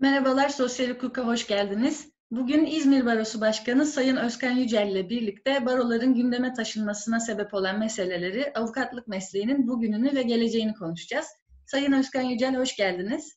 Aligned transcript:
Merhabalar, 0.00 0.48
Sosyal 0.48 0.88
Hukuk'a 0.88 1.26
hoş 1.26 1.46
geldiniz. 1.46 2.12
Bugün 2.30 2.64
İzmir 2.66 3.06
Barosu 3.06 3.40
Başkanı 3.40 3.86
Sayın 3.86 4.16
Özkan 4.16 4.50
Yücel 4.50 4.88
ile 4.88 5.10
birlikte 5.10 5.66
baroların 5.66 6.14
gündeme 6.14 6.52
taşınmasına 6.52 7.20
sebep 7.20 7.54
olan 7.54 7.78
meseleleri, 7.78 8.52
avukatlık 8.54 9.08
mesleğinin 9.08 9.68
bugününü 9.68 10.14
ve 10.14 10.22
geleceğini 10.22 10.74
konuşacağız. 10.74 11.26
Sayın 11.66 11.92
Özkan 11.92 12.22
Yücel, 12.22 12.56
hoş 12.56 12.76
geldiniz. 12.76 13.36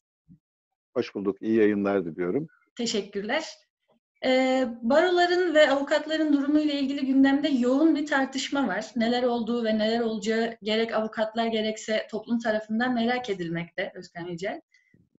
Hoş 0.93 1.16
bulduk, 1.16 1.42
iyi 1.42 1.57
yayınlar 1.57 2.06
diliyorum. 2.06 2.48
Teşekkürler. 2.76 3.46
Ee, 4.26 4.68
baroların 4.82 5.54
ve 5.55 5.70
avukatların 5.70 6.34
durumu 6.34 6.60
ile 6.60 6.80
ilgili 6.80 7.05
gündemde 7.05 7.48
yoğun 7.48 7.96
bir 7.96 8.05
tartışma 8.05 8.68
var. 8.68 8.86
Neler 8.96 9.23
olduğu 9.23 9.64
ve 9.64 9.78
neler 9.78 10.00
olacağı 10.00 10.57
gerek 10.64 10.94
avukatlar 10.94 11.47
gerekse 11.47 12.07
toplum 12.11 12.39
tarafından 12.39 12.94
merak 12.94 13.30
edilmekte 13.30 13.91
Özkan 13.96 14.25
Yücel. 14.25 14.61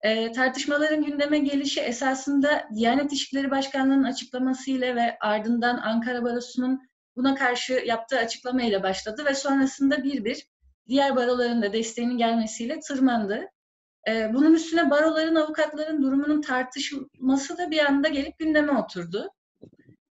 E, 0.02 0.32
tartışmaların 0.32 1.04
gündeme 1.04 1.40
gelişi 1.40 1.82
esasında 1.82 2.70
Diyanet 2.76 3.14
İşleri 3.14 3.52
Başkanlığı'nın 3.52 4.04
açıklamasıyla 4.04 4.96
ve 4.96 5.18
ardından 5.22 5.78
Ankara 5.78 6.24
Barosu'nun 6.24 6.90
buna 7.16 7.36
karşı 7.36 7.74
yaptığı 7.74 8.18
açıklamayla 8.18 8.84
başladı 8.84 9.26
ve 9.26 9.36
sonrasında 9.36 10.04
bir 10.04 10.26
bir 10.26 10.48
diğer 10.88 11.16
baroların 11.16 11.62
da 11.62 11.74
desteğinin 11.74 12.18
gelmesiyle 12.18 12.80
tırmandı. 12.80 13.46
E, 14.08 14.34
bunun 14.34 14.54
üstüne 14.54 14.90
baroların, 14.90 15.36
avukatların 15.36 16.02
durumunun 16.02 16.42
tartışılması 16.42 17.58
da 17.58 17.72
bir 17.72 17.80
anda 17.80 18.08
gelip 18.08 18.40
gündeme 18.40 18.72
oturdu. 18.72 19.32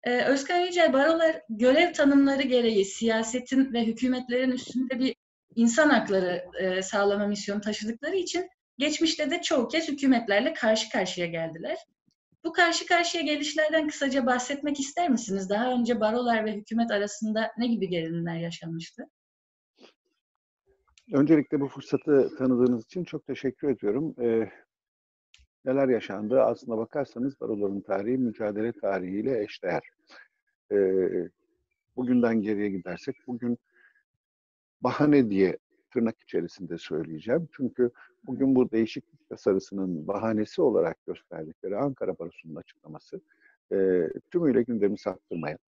E, 0.02 0.24
Özkan 0.24 0.58
Yücel, 0.58 0.92
barolar 0.92 1.40
görev 1.48 1.92
tanımları 1.92 2.42
gereği 2.42 2.84
siyasetin 2.84 3.72
ve 3.72 3.86
hükümetlerin 3.86 4.50
üstünde 4.50 4.98
bir 4.98 5.14
insan 5.54 5.90
hakları 5.90 6.44
e, 6.58 6.82
sağlama 6.82 7.26
misyonu 7.26 7.60
taşıdıkları 7.60 8.16
için 8.16 8.48
Geçmişte 8.78 9.30
de 9.30 9.42
çoğu 9.42 9.68
kez 9.68 9.88
hükümetlerle 9.88 10.52
karşı 10.52 10.90
karşıya 10.90 11.26
geldiler. 11.26 11.78
Bu 12.44 12.52
karşı 12.52 12.86
karşıya 12.86 13.22
gelişlerden 13.22 13.88
kısaca 13.88 14.26
bahsetmek 14.26 14.80
ister 14.80 15.10
misiniz? 15.10 15.50
Daha 15.50 15.72
önce 15.72 16.00
barolar 16.00 16.44
ve 16.44 16.52
hükümet 16.52 16.90
arasında 16.90 17.52
ne 17.58 17.66
gibi 17.66 17.88
gerilimler 17.88 18.36
yaşanmıştı? 18.36 19.08
Öncelikle 21.12 21.60
bu 21.60 21.68
fırsatı 21.68 22.36
tanıdığınız 22.38 22.84
için 22.84 23.04
çok 23.04 23.26
teşekkür 23.26 23.68
ediyorum. 23.68 24.14
Ee, 24.20 24.50
neler 25.64 25.88
yaşandı? 25.88 26.42
Aslına 26.42 26.78
bakarsanız 26.78 27.40
baroların 27.40 27.80
tarihi 27.80 28.18
mücadele 28.18 28.72
tarihiyle 28.72 29.42
eşdeğer. 29.44 29.82
Ee, 30.72 31.28
bugünden 31.96 32.42
geriye 32.42 32.70
gidersek 32.70 33.16
bugün 33.26 33.58
bahane 34.80 35.30
diye 35.30 35.58
tırnak 35.94 36.22
içerisinde 36.22 36.78
söyleyeceğim. 36.78 37.48
Çünkü 37.56 37.90
bugün 38.26 38.54
bu 38.54 38.70
değişiklik 38.70 39.28
tasarısının 39.28 40.06
bahanesi 40.06 40.62
olarak 40.62 41.06
gösterdikleri 41.06 41.76
Ankara 41.76 42.18
Barosu'nun 42.18 42.56
açıklaması 42.56 43.20
e, 43.72 44.08
tümüyle 44.30 44.62
gündemi 44.62 44.98
saptırmaya. 44.98 45.58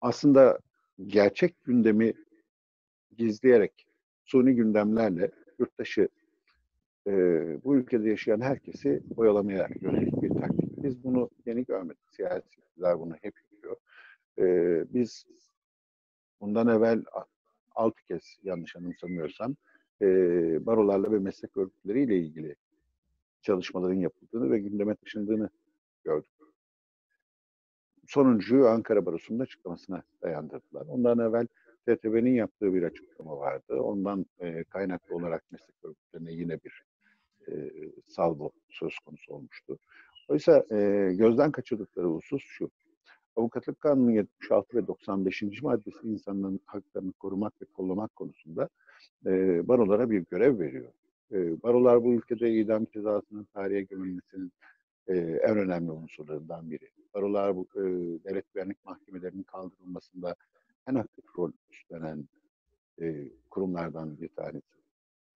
Aslında 0.00 0.58
gerçek 1.06 1.64
gündemi 1.64 2.12
gizleyerek 3.16 3.86
suni 4.24 4.54
gündemlerle 4.54 5.30
yurttaşı 5.58 6.08
e, 7.06 7.12
bu 7.64 7.76
ülkede 7.76 8.08
yaşayan 8.08 8.40
herkesi 8.40 9.02
oyalamaya 9.16 9.68
yönelik 9.80 10.22
bir 10.22 10.30
taktik. 10.30 10.82
Biz 10.84 11.04
bunu 11.04 11.30
yeni 11.46 11.64
görmedik. 11.64 12.10
Siyasi 12.10 12.42
iktidar 12.58 13.00
bunu 13.00 13.14
hep 13.22 13.34
yapıyor. 13.52 13.76
E, 14.38 14.44
biz 14.94 15.26
bundan 16.40 16.68
evvel 16.68 17.04
altı 17.76 18.02
kez 18.02 18.38
yanlış 18.42 18.76
anımsamıyorsam 18.76 19.56
e, 20.02 20.06
barolarla 20.66 21.12
ve 21.12 21.18
meslek 21.18 21.56
örgütleriyle 21.56 22.18
ilgili 22.18 22.56
çalışmaların 23.42 24.00
yapıldığını 24.00 24.50
ve 24.50 24.58
gündeme 24.58 24.94
taşındığını 24.94 25.50
gördük. 26.04 26.30
Sonuncuyu 28.06 28.66
Ankara 28.66 29.06
Barosu'nun 29.06 29.38
açıklamasına 29.38 30.02
dayandırdılar. 30.22 30.86
Ondan 30.86 31.18
evvel 31.18 31.46
TTB'nin 31.86 32.34
yaptığı 32.34 32.74
bir 32.74 32.82
açıklama 32.82 33.38
vardı. 33.38 33.74
Ondan 33.74 34.26
e, 34.40 34.64
kaynaklı 34.64 35.16
olarak 35.16 35.44
meslek 35.52 35.84
örgütlerine 35.84 36.32
yine 36.32 36.58
bir 36.64 36.82
e, 37.48 37.70
salvo 38.06 38.50
söz 38.68 38.98
konusu 38.98 39.34
olmuştu. 39.34 39.78
Oysa 40.28 40.64
e, 40.70 40.76
gözden 41.14 41.52
kaçırdıkları 41.52 42.06
husus 42.06 42.42
şu. 42.42 42.70
Avukatlık 43.36 43.80
Kanunu 43.80 44.12
76 44.12 44.76
ve 44.76 44.86
95. 44.86 45.62
maddesi 45.62 45.98
insanların 46.04 46.60
haklarını 46.64 47.12
korumak 47.12 47.62
ve 47.62 47.64
kollamak 47.64 48.16
konusunda 48.16 48.68
e, 49.26 49.68
barolara 49.68 50.10
bir 50.10 50.24
görev 50.30 50.58
veriyor. 50.58 50.92
E, 51.32 51.62
barolar 51.62 52.04
bu 52.04 52.14
ülkede 52.14 52.52
idam 52.52 52.84
cezasının 52.84 53.46
tarihe 53.54 53.82
gömülmesinin 53.82 54.52
e, 55.08 55.14
en 55.18 55.58
önemli 55.58 55.90
unsurlarından 55.90 56.70
biri. 56.70 56.90
Barolar 57.14 57.56
bu 57.56 57.66
e, 57.74 57.82
devlet 58.24 58.54
güvenlik 58.54 58.84
mahkemelerinin 58.84 59.42
kaldırılmasında 59.42 60.36
en 60.88 60.94
aktif 60.94 61.24
rol 61.38 61.52
üstlenen 61.70 62.28
e, 63.00 63.28
kurumlardan 63.50 64.20
bir 64.20 64.28
tanesi. 64.28 64.76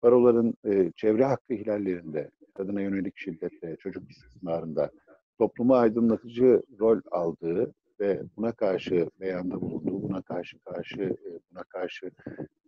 Baroların 0.02 0.54
e, 0.64 0.92
çevre 0.96 1.24
hakkı 1.24 1.54
ihlallerinde, 1.54 2.30
kadına 2.54 2.80
yönelik 2.80 3.18
şiddette, 3.18 3.76
çocuk 3.76 4.10
istismarında 4.10 4.90
topluma 5.38 5.78
aydınlatıcı 5.78 6.62
rol 6.80 7.00
aldığı 7.10 7.74
ve 8.00 8.22
buna 8.36 8.52
karşı 8.52 9.10
beyanda 9.20 9.60
bulunduğu, 9.60 10.02
buna 10.02 10.22
karşı 10.22 10.58
karşı 10.58 11.02
e, 11.02 11.38
buna 11.50 11.62
karşı 11.62 12.10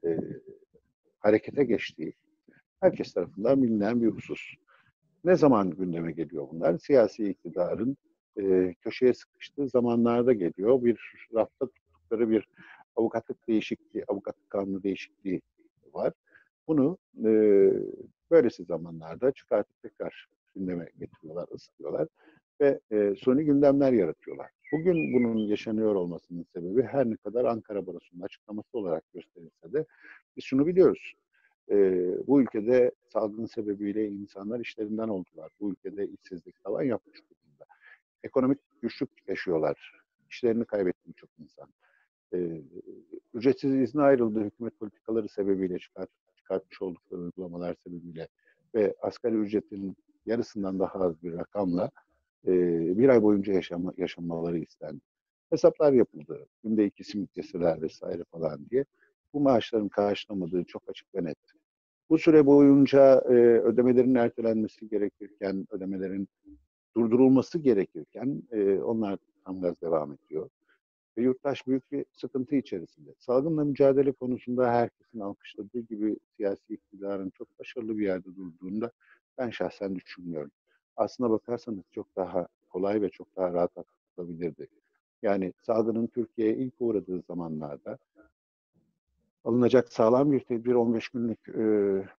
e, 0.05 0.19
harekete 1.19 1.65
geçtiği 1.65 2.15
herkes 2.81 3.13
tarafından 3.13 3.63
bilinen 3.63 4.03
bir 4.03 4.09
husus. 4.09 4.55
Ne 5.25 5.37
zaman 5.37 5.71
gündeme 5.71 6.13
geliyor 6.13 6.49
bunlar? 6.51 6.79
Siyasi 6.79 7.29
iktidarın 7.29 7.97
e, 8.41 8.75
köşeye 8.81 9.15
sıkıştığı 9.15 9.69
zamanlarda 9.69 10.33
geliyor. 10.33 10.85
Bir 10.85 11.27
rafta 11.35 11.67
tuttukları 11.67 12.31
bir 12.31 12.49
avukatlık 12.97 13.49
değişikliği, 13.49 14.05
avukatlık 14.09 14.51
kanunu 14.51 14.83
değişikliği 14.83 15.43
var. 15.93 16.13
Bunu 16.69 16.99
e, 17.25 17.31
böylesi 18.31 18.65
zamanlarda 18.65 19.33
çıkartıp 19.33 19.83
tekrar 19.83 20.29
gündeme 20.55 20.89
getiriyorlar, 20.99 21.47
ısıtıyorlar 21.55 22.09
ve 22.61 22.81
e, 22.93 23.15
suni 23.15 23.45
gündemler 23.45 23.93
yaratıyorlar. 23.93 24.51
Bugün 24.73 25.13
bunun 25.15 25.37
yaşanıyor 25.39 25.95
olmasının 25.95 26.47
sebebi 26.57 26.83
her 26.83 27.11
ne 27.11 27.17
kadar 27.17 27.45
Ankara 27.45 27.87
Barosu'nun 27.87 28.23
açıklaması 28.23 28.79
olarak 28.79 29.13
gösterilse 29.15 29.73
de 29.73 29.85
biz 30.37 30.45
şunu 30.45 30.67
biliyoruz. 30.67 31.15
E, 31.71 31.77
bu 32.27 32.43
ülkede 32.43 32.93
salgın 33.13 33.47
sebebiyle 33.47 34.09
insanlar 34.09 34.61
işlerinden 34.61 35.09
oldular. 35.09 35.53
Bu 35.61 35.71
ülkede 35.71 36.09
işsizlik 36.09 36.65
tavan 36.65 36.83
yapmış 36.83 37.19
durumda. 37.19 37.65
Ekonomik 38.25 38.59
güçlük 38.83 39.11
yaşıyorlar. 39.29 40.03
İşlerini 40.31 40.65
kaybetti 40.65 41.09
birçok 41.09 41.31
insan. 41.39 41.69
E, 42.35 42.63
ücretsiz 43.35 43.75
izne 43.75 44.03
ayrıldı 44.03 44.45
hükümet 44.45 44.79
politikaları 44.79 45.29
sebebiyle 45.29 45.79
çıkart, 45.79 46.11
çıkartmış 46.37 46.83
oldukları 46.83 47.21
uygulamalar 47.21 47.77
sebebiyle 47.85 48.29
ve 48.75 48.95
asgari 49.03 49.35
ücretin 49.35 49.97
yarısından 50.27 50.79
daha 50.79 51.01
az 51.01 51.23
bir 51.23 51.33
rakamla 51.33 51.91
e, 52.47 52.53
bir 52.99 53.09
ay 53.09 53.23
boyunca 53.23 53.53
yaşama, 53.53 53.93
yaşamaları 53.97 54.59
istendi. 54.59 55.01
Hesaplar 55.51 55.93
yapıldı. 55.93 56.47
Günde 56.65 56.85
iki 56.85 57.05
simit 57.05 57.37
yeseler 57.37 57.83
vesaire 57.83 58.25
falan 58.31 58.71
diye. 58.71 58.85
Bu 59.33 59.41
maaşların 59.41 59.89
karşılamadığı 59.89 60.65
çok 60.65 60.83
açık 60.89 61.15
ve 61.15 61.25
net. 61.25 61.39
Bu 62.11 62.19
süre 62.19 62.47
boyunca 62.47 63.21
e, 63.29 63.33
ödemelerin 63.61 64.15
ertelenmesi 64.15 64.89
gerekirken, 64.89 65.67
ödemelerin 65.71 66.29
durdurulması 66.97 67.59
gerekirken 67.59 68.43
e, 68.53 68.79
onlar 68.79 69.19
tam 69.45 69.61
gaz 69.61 69.81
devam 69.81 70.13
ediyor. 70.13 70.51
Ve 71.19 71.23
yurttaş 71.23 71.67
büyük 71.67 71.93
bir 71.93 72.05
sıkıntı 72.13 72.57
içerisinde. 72.57 73.11
Salgınla 73.19 73.65
mücadele 73.65 74.13
konusunda 74.13 74.73
herkesin 74.73 75.21
alkışladığı 75.21 75.81
gibi 75.81 76.17
siyasi 76.37 76.75
iktidarın 76.75 77.31
çok 77.31 77.59
başarılı 77.59 77.99
bir 77.99 78.05
yerde 78.05 78.37
durduğunda 78.37 78.93
ben 79.39 79.51
şahsen 79.51 79.95
düşünmüyorum 79.95 80.51
aslına 80.97 81.31
bakarsanız 81.31 81.85
çok 81.93 82.17
daha 82.17 82.49
kolay 82.69 83.03
ve 83.03 83.09
çok 83.09 83.37
daha 83.37 83.53
rahat 83.53 83.79
atlatılabilirdi. 83.79 84.69
Yani 85.23 85.53
salgının 85.63 86.07
Türkiye'ye 86.07 86.57
ilk 86.57 86.75
uğradığı 86.81 87.21
zamanlarda 87.21 87.99
alınacak 89.45 89.93
sağlam 89.93 90.33
bir 90.33 90.41
tedbir 90.41 90.75
15 90.75 91.09
günlük 91.09 91.49
e, 91.49 91.65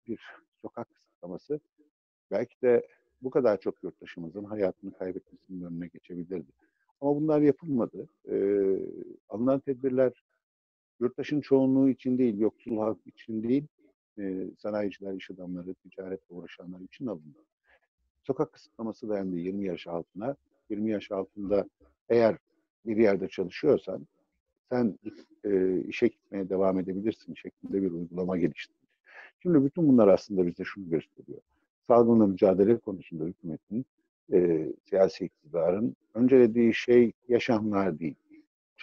bir 0.07 0.19
sokak 0.61 0.93
kısıtlaması 0.93 1.59
belki 2.31 2.61
de 2.61 2.87
bu 3.21 3.29
kadar 3.29 3.59
çok 3.59 3.83
yurttaşımızın 3.83 4.43
hayatını 4.43 4.93
kaybetmesinin 4.93 5.63
önüne 5.65 5.87
geçebilirdi. 5.87 6.51
Ama 7.01 7.15
bunlar 7.15 7.41
yapılmadı. 7.41 8.09
E, 8.29 8.35
alınan 9.29 9.59
tedbirler 9.59 10.23
yurttaşın 10.99 11.41
çoğunluğu 11.41 11.89
için 11.89 12.17
değil, 12.17 12.39
yoksul 12.39 12.77
halk 12.77 13.07
için 13.07 13.43
değil, 13.43 13.67
e, 14.19 14.47
sanayiciler, 14.57 15.13
iş 15.13 15.31
adamları, 15.31 15.73
ticaretle 15.73 16.35
uğraşanlar 16.35 16.79
için 16.79 17.07
alındı 17.07 17.39
sokak 18.23 18.53
kısıtlaması 18.53 19.09
dayandı 19.09 19.37
20 19.37 19.65
yaş 19.65 19.87
altına. 19.87 20.35
20 20.69 20.91
yaş 20.91 21.11
altında 21.11 21.65
eğer 22.09 22.37
bir 22.85 22.97
yerde 22.97 23.27
çalışıyorsan 23.27 24.07
sen 24.71 24.99
e, 25.43 25.79
işe 25.79 26.07
gitmeye 26.07 26.49
devam 26.49 26.79
edebilirsin 26.79 27.33
şeklinde 27.33 27.81
bir 27.81 27.91
uygulama 27.91 28.37
geliştirdi. 28.37 28.77
Şimdi 29.39 29.65
bütün 29.65 29.87
bunlar 29.87 30.07
aslında 30.07 30.47
bize 30.47 30.63
şunu 30.63 30.89
gösteriyor. 30.89 31.41
salgınla 31.87 32.27
mücadele 32.27 32.77
konusunda 32.77 33.23
hükümetin, 33.25 33.85
e, 34.33 34.67
siyasi 34.89 35.25
iktidarın 35.25 35.95
öncelediği 36.13 36.73
şey 36.73 37.11
yaşamlar 37.27 37.99
değil. 37.99 38.15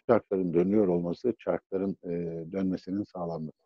Çarkların 0.07 0.55
dönüyor 0.55 0.89
olması, 0.89 1.35
çarkların 1.39 1.97
e, 2.05 2.09
dönmesinin 2.53 3.05
sağlanması. 3.05 3.59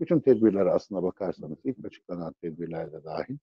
Bütün 0.00 0.20
tedbirler 0.20 0.66
aslına 0.66 1.02
bakarsanız, 1.02 1.58
ilk 1.64 1.86
açıklanan 1.86 2.32
tedbirlerde 2.42 3.04
dahil 3.04 3.36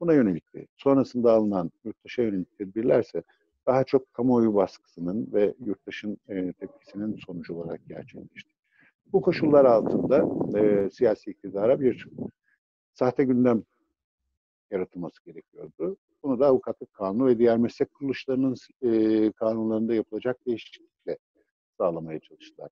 buna 0.00 0.12
yönelikti. 0.14 0.66
Sonrasında 0.76 1.32
alınan 1.32 1.70
yurttaşa 1.84 2.22
yönelik 2.22 2.58
tedbirlerse 2.58 3.22
daha 3.66 3.84
çok 3.84 4.14
kamuoyu 4.14 4.54
baskısının 4.54 5.28
ve 5.32 5.54
yurttaşın 5.66 6.18
e, 6.28 6.52
tepkisinin 6.52 7.16
sonucu 7.26 7.54
olarak 7.54 7.80
gerçekleşti. 7.88 8.50
Bu 9.12 9.22
koşullar 9.22 9.64
altında 9.64 10.28
e, 10.58 10.90
siyasi 10.90 11.30
iktidara 11.30 11.80
bir 11.80 12.08
sahte 12.94 13.24
gündem 13.24 13.62
yaratılması 14.70 15.24
gerekiyordu. 15.24 15.96
Bunu 16.22 16.40
da 16.40 16.46
avukatlık 16.46 16.92
kanunu 16.92 17.26
ve 17.26 17.38
diğer 17.38 17.58
meslek 17.58 17.94
kuruluşlarının 17.94 18.54
e, 18.82 19.32
kanunlarında 19.32 19.94
yapılacak 19.94 20.46
değişiklikle 20.46 21.18
sağlamaya 21.78 22.20
çalıştılar. 22.20 22.70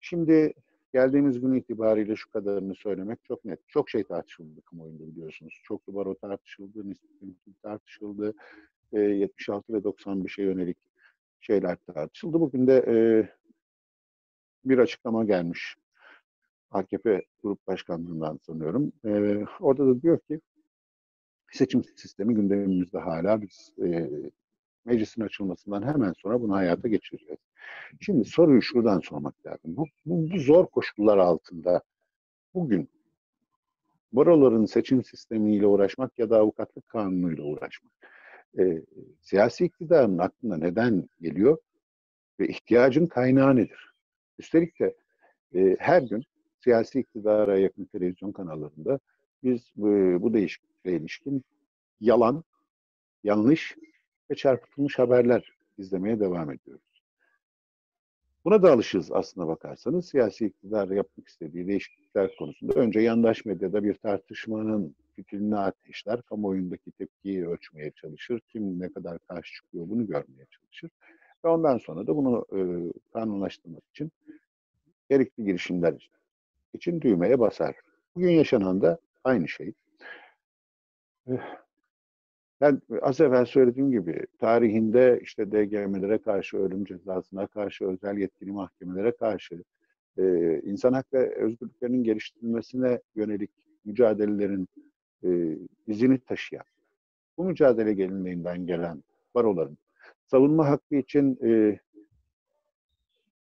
Şimdi 0.00 0.52
geldiğimiz 0.92 1.40
gün 1.40 1.54
itibariyle 1.54 2.16
şu 2.16 2.30
kadarını 2.30 2.74
söylemek 2.74 3.24
çok 3.24 3.44
net. 3.44 3.68
Çok 3.68 3.90
şey 3.90 4.04
tartışıldı 4.04 4.62
kamuoyunda 4.62 5.06
biliyorsunuz. 5.06 5.60
Çoklu 5.64 5.94
baro 5.94 6.14
tartışıldı, 6.14 6.90
nispi 6.90 7.54
tartışıldı. 7.62 8.34
E, 8.92 9.00
76 9.00 9.72
ve 9.72 9.78
95'e 9.78 10.44
yönelik 10.44 10.76
şeyler 11.40 11.76
tartışıldı. 11.76 12.40
Bugün 12.40 12.66
de 12.66 12.84
e, 12.88 12.96
bir 14.64 14.78
açıklama 14.78 15.24
gelmiş. 15.24 15.76
AKP 16.70 17.22
Grup 17.42 17.66
Başkanlığından 17.66 18.38
sanıyorum. 18.46 18.92
E, 19.04 19.10
orada 19.60 19.86
da 19.86 20.02
diyor 20.02 20.18
ki 20.18 20.40
seçim 21.52 21.84
sistemi 21.84 22.34
gündemimizde 22.34 22.98
hala 22.98 23.42
biz 23.42 23.72
e, 23.82 24.10
meclisin 24.88 25.22
açılmasından 25.22 25.82
hemen 25.82 26.12
sonra 26.12 26.42
bunu 26.42 26.54
hayata 26.54 26.88
geçireceğiz. 26.88 27.38
Şimdi 28.00 28.24
soruyu 28.24 28.62
şuradan 28.62 29.00
sormak 29.00 29.46
lazım. 29.46 29.76
Bu, 29.76 29.86
bu, 30.06 30.30
bu 30.30 30.38
zor 30.38 30.66
koşullar 30.66 31.18
altında 31.18 31.82
bugün 32.54 32.88
baroların 34.12 34.64
seçim 34.64 35.04
sistemiyle 35.04 35.66
uğraşmak 35.66 36.18
ya 36.18 36.30
da 36.30 36.38
avukatlık 36.38 36.88
kanunuyla 36.88 37.44
uğraşmak 37.44 37.92
e, 38.58 38.82
siyasi 39.20 39.64
iktidarın 39.64 40.18
aklına 40.18 40.56
neden 40.56 41.08
geliyor 41.20 41.58
ve 42.40 42.48
ihtiyacın 42.48 43.06
kaynağı 43.06 43.56
nedir? 43.56 43.92
Üstelik 44.38 44.80
de 44.80 44.96
e, 45.54 45.76
her 45.78 46.02
gün 46.02 46.24
siyasi 46.60 47.00
iktidara 47.00 47.58
yakın 47.58 47.84
televizyon 47.84 48.32
kanallarında 48.32 48.98
biz 49.42 49.72
bu, 49.76 49.86
bu 50.22 50.34
değişiklikle 50.34 50.92
ilişkin 50.92 51.44
yalan, 52.00 52.44
yanlış 53.24 53.76
ve 54.30 54.34
çarpıtılmış 54.34 54.98
haberler 54.98 55.52
izlemeye 55.78 56.20
devam 56.20 56.50
ediyoruz. 56.50 56.88
Buna 58.44 58.62
da 58.62 58.72
alışız 58.72 59.12
aslına 59.12 59.48
bakarsanız. 59.48 60.08
Siyasi 60.08 60.46
iktidar 60.46 60.88
yapmak 60.88 61.28
istediği 61.28 61.66
değişiklikler 61.66 62.36
konusunda 62.36 62.72
önce 62.74 63.00
yandaş 63.00 63.44
medyada 63.44 63.84
bir 63.84 63.94
tartışmanın 63.94 64.94
fikrini 65.16 65.56
ateşler, 65.56 66.22
kamuoyundaki 66.22 66.90
tepkiyi 66.90 67.46
ölçmeye 67.48 67.90
çalışır, 67.90 68.40
kim 68.40 68.80
ne 68.80 68.92
kadar 68.92 69.18
karşı 69.18 69.54
çıkıyor 69.54 69.88
bunu 69.88 70.06
görmeye 70.06 70.46
çalışır. 70.50 70.90
Ve 71.44 71.48
ondan 71.48 71.78
sonra 71.78 72.06
da 72.06 72.16
bunu 72.16 72.46
e, 72.52 72.60
kanunlaştırmak 73.12 73.82
için 73.90 74.12
gerekli 75.10 75.44
girişimler 75.44 76.10
için 76.72 77.00
düğmeye 77.00 77.40
basar. 77.40 77.76
Bugün 78.16 78.30
yaşanan 78.30 78.82
da 78.82 78.98
aynı 79.24 79.48
şey. 79.48 79.72
Ben 82.60 82.82
az 83.02 83.20
evvel 83.20 83.44
söylediğim 83.44 83.90
gibi 83.90 84.26
tarihinde 84.38 85.20
işte 85.22 85.52
DGM'lere 85.52 86.18
karşı, 86.18 86.56
ölüm 86.56 86.84
cezasına 86.84 87.46
karşı, 87.46 87.84
özel 87.84 88.18
yetkili 88.18 88.52
mahkemelere 88.52 89.12
karşı 89.12 89.64
e, 90.18 90.60
insan 90.64 90.92
hak 90.92 91.12
ve 91.12 91.34
özgürlüklerinin 91.34 92.04
geliştirilmesine 92.04 93.00
yönelik 93.14 93.50
mücadelelerin 93.84 94.68
e, 95.24 95.58
izini 95.86 96.18
taşıyan, 96.18 96.64
bu 97.36 97.44
mücadele 97.44 97.92
gelinliğinden 97.92 98.66
gelen 98.66 99.02
baroların 99.34 99.78
savunma 100.26 100.68
hakkı 100.68 100.94
için 100.96 101.38
e, 101.44 101.78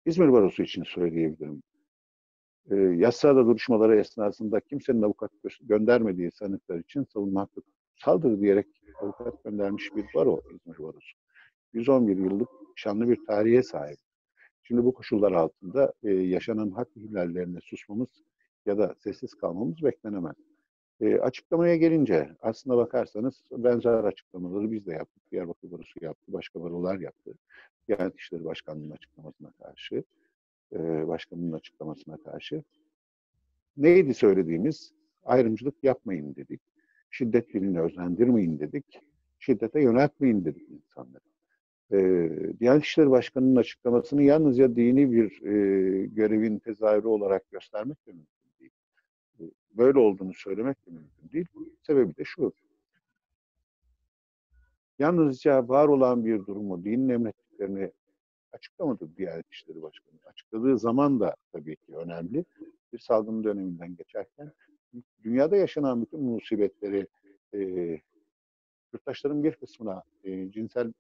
İzmir 0.06 0.32
Barosu 0.32 0.64
için 0.64 0.84
söyleyebilirim. 0.84 1.64
E, 2.72 2.76
yasada 2.76 3.46
duruşmaları 3.46 4.00
esnasında 4.00 4.60
kimsenin 4.60 5.02
avukat 5.02 5.32
göndermediği 5.62 6.32
sanıklar 6.32 6.80
için 6.80 7.04
savunma 7.04 7.42
hakkı 7.42 7.62
saldır 7.96 8.42
diyerek 8.42 8.68
avukat 9.02 9.44
göndermiş 9.44 9.96
bir 9.96 10.06
baro 10.16 10.42
İzmir 10.54 10.78
Barosu. 10.78 11.18
111 11.74 12.18
yıllık 12.18 12.50
şanlı 12.76 13.10
bir 13.10 13.26
tarihe 13.26 13.64
sahip. 13.64 13.98
Şimdi 14.64 14.86
bu 14.86 14.94
koşullar 14.94 15.32
altında 15.32 15.94
e, 16.04 16.14
yaşanan 16.14 16.72
hak 16.72 16.88
ihlallerine 16.96 17.60
susmamız 17.62 18.10
ya 18.66 18.78
da 18.78 18.96
sessiz 19.00 19.34
kalmamız 19.34 19.84
beklenemez. 19.84 20.36
E, 21.02 21.16
açıklamaya 21.16 21.76
gelince 21.76 22.36
aslına 22.42 22.78
bakarsanız 22.78 23.44
benzer 23.52 24.04
açıklamaları 24.04 24.72
biz 24.72 24.86
de 24.86 24.94
yaptık. 24.94 25.32
Diyarbakır 25.32 25.72
Barosu 25.72 26.00
yaptı, 26.02 26.34
başka 26.34 26.62
barolar 26.62 27.00
yaptı. 27.00 27.34
Diyanet 27.88 28.16
İşleri 28.16 28.46
Başkanlığı'nın 28.46 28.92
açıklamasına 28.92 29.52
karşı, 29.52 30.04
e, 30.74 31.08
başkanının 31.08 31.52
açıklamasına 31.52 32.18
karşı. 32.18 32.64
Neydi 33.78 34.14
söylediğimiz? 34.14 34.94
Ayrımcılık 35.24 35.84
yapmayın 35.84 36.36
dedik. 36.36 36.62
Şiddet 37.18 37.54
dilini 37.54 37.82
özendirmeyin 37.82 38.60
dedik. 38.60 39.00
Şiddete 39.40 39.82
yöneltmeyin 39.82 40.46
dedik 40.46 40.70
insanları. 40.70 41.24
E, 41.92 42.00
Diyanet 42.60 42.84
İşleri 42.84 43.10
Başkanı'nın 43.10 43.56
açıklamasını 43.56 44.24
yalnızca 44.24 44.76
dini 44.76 45.12
bir 45.12 45.42
e, 45.42 46.06
görevin 46.06 46.60
tezahürü 46.60 47.08
olarak 47.08 47.52
göstermek 47.52 48.08
de 48.08 48.12
mümkün 48.12 48.60
değil. 48.60 48.72
E, 49.40 49.44
böyle 49.72 50.00
olduğunu 50.00 50.34
söylemek 50.34 50.86
de 50.88 50.92
mümkün 50.92 51.32
değil. 51.34 51.48
Sebebi 51.82 52.18
de 52.18 52.24
şu. 52.26 52.54
Yalnızca 55.00 55.68
var 55.68 55.88
olan 55.88 56.26
bir 56.26 56.46
durumu, 56.46 56.84
dinin 56.84 57.10
emrettiklerini 57.10 57.92
açıklamadı 58.52 59.10
Diyanet 59.18 59.46
İşleri 59.52 59.82
Başkanı. 59.82 60.20
Açıkladığı 60.26 60.80
zaman 60.80 61.20
da 61.20 61.36
tabii 61.52 61.76
ki 61.76 61.96
önemli. 61.96 62.46
Bir 62.94 63.00
salgın 63.00 63.44
döneminden 63.44 63.96
geçerken 63.96 64.52
dünyada 65.24 65.56
yaşanan 65.56 66.02
bütün 66.02 66.22
musibetleri 66.22 67.08
e, 67.54 67.60
yurttaşların 68.94 69.44
bir 69.44 69.52
kısmına 69.52 70.04
e, 70.24 70.52
cinsel 70.52 70.94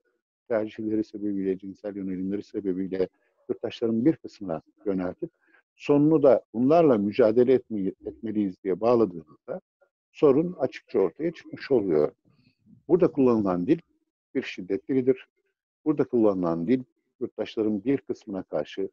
tercihleri 0.48 1.04
sebebiyle, 1.04 1.58
cinsel 1.58 1.96
yönelimleri 1.96 2.44
sebebiyle 2.44 3.08
yurttaşların 3.50 4.06
bir 4.06 4.16
kısmına 4.16 4.62
yöneltip 4.86 5.30
sonunu 5.76 6.24
da 6.24 6.42
bunlarla 6.54 6.98
mücadele 6.98 7.54
etme, 7.54 7.92
etmeliyiz 8.06 8.64
diye 8.64 8.82
bağladığımızda 8.82 9.62
sorun 10.12 10.54
açıkça 10.54 11.00
ortaya 11.00 11.32
çıkmış 11.32 11.72
oluyor. 11.72 12.12
Burada 12.88 13.08
kullanılan 13.12 13.68
dil 13.68 13.80
bir 14.36 14.44
şiddet 14.44 14.90
dilidir. 14.90 15.28
Burada 15.86 16.04
kullanılan 16.04 16.68
dil 16.68 16.84
yurttaşların 17.20 17.84
bir 17.84 17.98
kısmına 17.98 18.44
karşı 18.44 18.90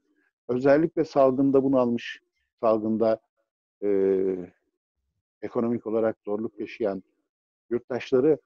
özellikle 0.49 1.05
salgında 1.05 1.65
bunu 1.65 1.79
almış, 1.79 2.21
salgında 2.61 3.21
e, 3.83 3.89
ekonomik 5.45 5.87
olarak 5.87 6.17
zorluk 6.25 6.61
yaşayan 6.61 7.03
yurttaşları 7.71 8.39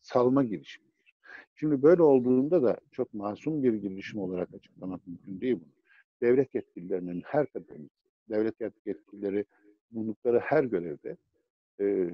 salma 0.00 0.44
girişimidir. 0.44 1.14
Şimdi 1.54 1.82
böyle 1.82 2.02
olduğunda 2.02 2.62
da 2.62 2.76
çok 2.92 3.14
masum 3.14 3.62
bir 3.62 3.74
girişim 3.74 4.20
olarak 4.20 4.54
açıklamak 4.54 5.06
mümkün 5.06 5.40
değil 5.40 5.54
bunu. 5.54 5.76
Devlet 6.22 6.54
yetkililerinin 6.54 7.22
her 7.24 7.46
kademesi, 7.46 7.88
devlet 8.28 8.60
yetkilileri 8.86 9.44
bulundukları 9.90 10.38
her 10.38 10.64
görevde 10.64 11.16
e, 11.80 12.10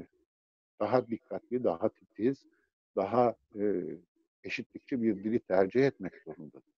daha 0.80 1.06
dikkatli, 1.06 1.64
daha 1.64 1.88
titiz, 1.88 2.46
daha 2.96 3.34
e, 3.58 3.82
eşitlikçi 4.44 5.02
bir 5.02 5.24
dili 5.24 5.38
tercih 5.38 5.86
etmek 5.86 6.12
zorundadır. 6.24 6.72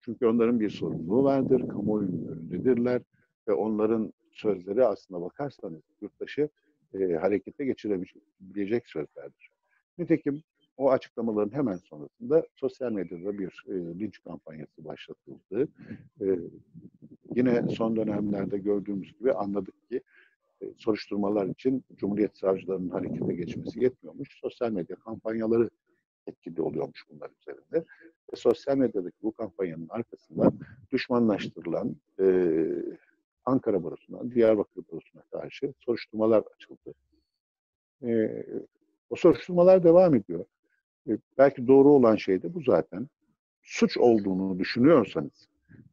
Çünkü 0.00 0.26
onların 0.26 0.60
bir 0.60 0.70
sorumluluğu 0.70 1.24
vardır, 1.24 1.68
kamuoyunun 1.68 2.28
önündedirler 2.28 3.02
ve 3.48 3.52
onların 3.52 4.12
sözleri 4.32 4.84
aslına 4.84 5.22
bakarsanız 5.22 5.82
yurttaşı 6.00 6.48
e, 6.94 6.98
harekete 7.14 7.64
geçirebilecek 7.64 8.88
sözlerdir. 8.88 9.50
Nitekim 9.98 10.42
o 10.76 10.90
açıklamaların 10.90 11.56
hemen 11.56 11.76
sonrasında 11.76 12.46
sosyal 12.54 12.92
medyada 12.92 13.38
bir 13.38 13.64
e, 13.68 13.72
linç 13.72 14.22
kampanyası 14.22 14.84
başlatıldı. 14.84 15.68
E, 16.20 16.26
yine 17.34 17.68
son 17.68 17.96
dönemlerde 17.96 18.58
gördüğümüz 18.58 19.18
gibi 19.18 19.32
anladık 19.32 19.88
ki 19.88 20.00
e, 20.60 20.66
soruşturmalar 20.76 21.46
için 21.46 21.84
Cumhuriyet 21.96 22.38
Savcılarının 22.38 22.90
harekete 22.90 23.34
geçmesi 23.34 23.84
yetmiyormuş. 23.84 24.40
Sosyal 24.40 24.70
medya 24.70 24.96
kampanyaları 24.96 25.70
etkili 26.26 26.62
oluyormuş 26.62 27.04
bunlar 27.10 27.30
üzerinde. 27.40 27.84
Ve 28.32 28.36
sosyal 28.36 28.76
medyadaki 28.76 29.16
bu 29.22 29.32
kampanyanın 29.32 29.88
arkasından 29.88 30.58
düşmanlaştırılan 30.92 31.96
e, 32.20 32.24
Ankara 33.44 33.84
Barosu'na, 33.84 34.30
Diyarbakır 34.34 34.82
Barosu'na 34.92 35.22
karşı 35.22 35.72
soruşturmalar 35.78 36.44
açıldı. 36.54 36.94
E, 38.02 38.42
o 39.10 39.16
soruşturmalar 39.16 39.84
devam 39.84 40.14
ediyor. 40.14 40.44
E, 41.08 41.18
belki 41.38 41.66
doğru 41.66 41.88
olan 41.88 42.16
şey 42.16 42.42
de 42.42 42.54
bu 42.54 42.60
zaten. 42.62 43.08
Suç 43.62 43.96
olduğunu 43.96 44.58
düşünüyorsanız, 44.58 45.48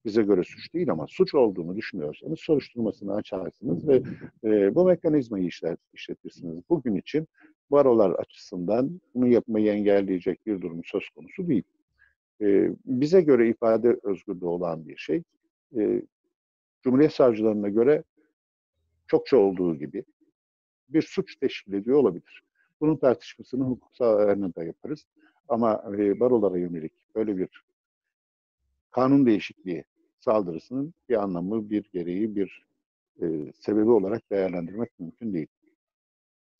bize 0.06 0.24
göre 0.24 0.44
suç 0.44 0.74
değil 0.74 0.91
ama 0.91 1.08
suç 1.08 1.36
olduğunu 1.36 1.75
düşünüyorsanız 1.75 2.39
soruşturmasını 2.39 3.15
açarsınız 3.15 3.88
ve 3.88 4.01
e, 4.44 4.75
bu 4.75 4.86
mekanizmayı 4.86 5.46
işlet, 5.46 5.79
işletirsiniz. 5.94 6.63
Bugün 6.70 6.96
için 6.96 7.27
barolar 7.72 8.12
açısından 8.12 9.01
bunu 9.15 9.27
yapmayı 9.27 9.72
engelleyecek 9.72 10.46
bir 10.46 10.62
durum 10.62 10.82
söz 10.84 11.10
konusu 11.10 11.48
değil. 11.48 11.63
E, 12.41 12.70
bize 12.86 13.22
göre 13.22 13.50
ifade 13.50 14.00
özgürlüğü 14.03 14.46
olan 14.46 14.88
bir 14.88 14.98
şey. 14.98 15.24
E, 15.77 16.01
Cumhuriyet 16.81 17.13
savcılarına 17.13 17.69
göre 17.69 18.03
çokça 19.07 19.38
olduğu 19.38 19.75
gibi 19.75 20.03
bir 20.89 21.01
suç 21.01 21.36
teşkil 21.36 21.74
ediyor 21.74 21.98
olabilir. 21.98 22.43
Bunun 22.81 22.95
tartışmasını 22.95 23.63
hukuksal 23.63 24.17
arenada 24.17 24.63
yaparız. 24.63 25.05
Ama 25.48 25.83
e, 25.98 26.19
barolara 26.19 26.57
yönelik 26.57 26.93
böyle 27.15 27.38
bir 27.38 27.63
kanun 28.91 29.25
değişikliği 29.25 29.83
saldırısının 30.19 30.93
bir 31.09 31.24
anlamı, 31.24 31.69
bir 31.69 31.89
gereği, 31.93 32.36
bir 32.36 32.65
e, 33.21 33.53
sebebi 33.53 33.89
olarak 33.89 34.31
değerlendirmek 34.31 35.00
mümkün 35.00 35.33
değil. 35.33 35.48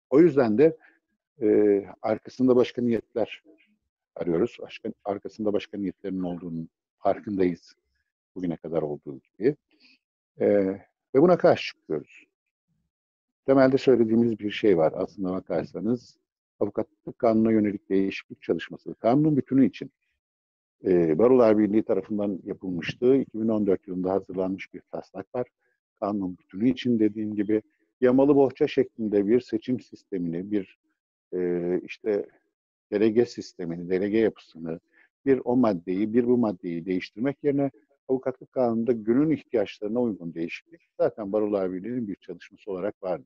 O 0.10 0.20
yüzden 0.20 0.58
de 0.58 0.78
e, 1.42 1.86
arkasında 2.02 2.56
başka 2.56 2.82
niyetler 2.82 3.44
arıyoruz. 4.16 4.58
Başka, 4.62 4.94
arkasında 5.06 5.54
başka 5.54 5.78
niyetlerin 5.78 6.24
olduğunu 6.24 6.68
farkındayız. 6.98 7.76
Bugüne 8.36 8.58
kadar 8.58 8.82
olduğu 8.82 9.20
gibi. 9.20 9.56
E, 10.40 10.46
ve 11.16 11.22
buna 11.22 11.38
karşı 11.38 11.68
çıkıyoruz. 11.68 12.26
Temelde 13.46 13.78
söylediğimiz 13.78 14.40
bir 14.40 14.52
şey 14.52 14.78
var. 14.78 14.94
Aslında 14.96 15.32
bakarsanız 15.32 16.18
avukatlık 16.60 17.20
kanuna 17.20 17.52
yönelik 17.52 17.90
değişiklik 17.90 18.42
çalışması. 18.42 18.96
Kanunun 18.96 19.38
bütünü 19.38 19.66
için 19.66 19.92
e, 20.86 21.20
Barolar 21.20 21.58
Birliği 21.58 21.84
tarafından 21.84 22.40
yapılmıştı. 22.44 23.16
2014 23.16 23.88
yılında 23.88 24.12
hazırlanmış 24.12 24.74
bir 24.74 24.82
taslak 24.92 25.36
var. 25.36 25.48
Kanun 26.00 26.38
bütünü 26.38 26.70
için 26.70 27.00
dediğim 27.00 27.36
gibi 27.36 27.62
yamalı 28.02 28.36
bohça 28.36 28.68
şeklinde 28.68 29.28
bir 29.28 29.42
seçim 29.42 29.80
sistemini, 29.80 30.52
bir 30.52 30.80
e, 31.34 31.82
işte 31.84 32.26
delege 32.92 33.26
sistemini, 33.26 33.90
delege 33.90 34.18
yapısını, 34.18 34.80
bir 35.26 35.42
o 35.46 35.56
maddeyi, 35.56 36.14
bir 36.14 36.28
bu 36.28 36.38
maddeyi 36.38 36.86
değiştirmek 36.86 37.44
yerine 37.44 37.72
avukatlık 38.10 38.52
kanununda 38.52 38.92
günün 38.92 39.30
ihtiyaçlarına 39.30 40.00
uygun 40.00 40.34
değişiklik 40.34 40.82
zaten 40.98 41.32
Barolar 41.32 41.74
Birliği'nin 41.74 42.08
bir 42.08 42.16
çalışması 42.16 42.72
olarak 42.72 43.04
vardı. 43.04 43.26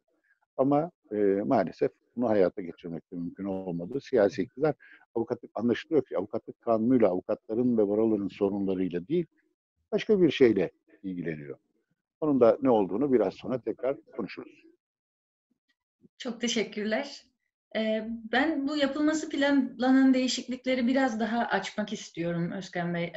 Ama 0.57 0.91
e, 1.11 1.15
maalesef 1.45 1.91
bunu 2.15 2.29
hayata 2.29 2.61
geçirmek 2.61 3.11
de 3.11 3.15
mümkün 3.15 3.43
olmadı. 3.43 4.01
Siyasi 4.01 4.41
iktidar 4.41 4.75
avukatlık 5.15 5.51
anlaşılıyor 5.55 6.05
ki 6.05 6.17
avukatlık 6.17 6.61
kanunuyla 6.61 7.07
avukatların 7.07 7.77
ve 7.77 7.87
baroların 7.87 8.27
sorunlarıyla 8.27 9.07
değil 9.07 9.25
başka 9.91 10.21
bir 10.21 10.31
şeyle 10.31 10.71
ilgileniyor. 11.03 11.57
Onun 12.21 12.39
da 12.39 12.57
ne 12.61 12.69
olduğunu 12.69 13.13
biraz 13.13 13.33
sonra 13.33 13.61
tekrar 13.61 13.97
konuşuruz. 14.17 14.63
Çok 16.17 16.41
teşekkürler. 16.41 17.25
Ee, 17.75 18.07
ben 18.31 18.67
bu 18.67 18.77
yapılması 18.77 19.29
planlanan 19.29 20.13
değişiklikleri 20.13 20.87
biraz 20.87 21.19
daha 21.19 21.45
açmak 21.45 21.93
istiyorum 21.93 22.51
Özkan 22.51 22.93
Bey. 22.93 23.13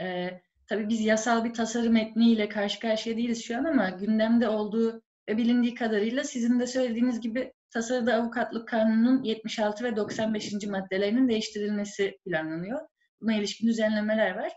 Tabii 0.68 0.88
biz 0.88 1.00
yasal 1.00 1.44
bir 1.44 1.54
tasarım 1.54 1.92
metniyle 1.92 2.48
karşı 2.48 2.80
karşıya 2.80 3.16
değiliz 3.16 3.44
şu 3.44 3.58
an 3.58 3.64
ama 3.64 3.90
gündemde 3.90 4.48
olduğu 4.48 5.02
ve 5.28 5.36
bilindiği 5.36 5.74
kadarıyla 5.74 6.24
sizin 6.24 6.60
de 6.60 6.66
söylediğiniz 6.66 7.20
gibi 7.20 7.52
tasarıda 7.70 8.14
avukatlık 8.14 8.68
kanununun 8.68 9.22
76 9.22 9.84
ve 9.84 9.96
95. 9.96 10.52
maddelerinin 10.66 11.28
değiştirilmesi 11.28 12.18
planlanıyor. 12.24 12.80
Buna 13.20 13.34
ilişkin 13.34 13.68
düzenlemeler 13.68 14.36
var. 14.36 14.52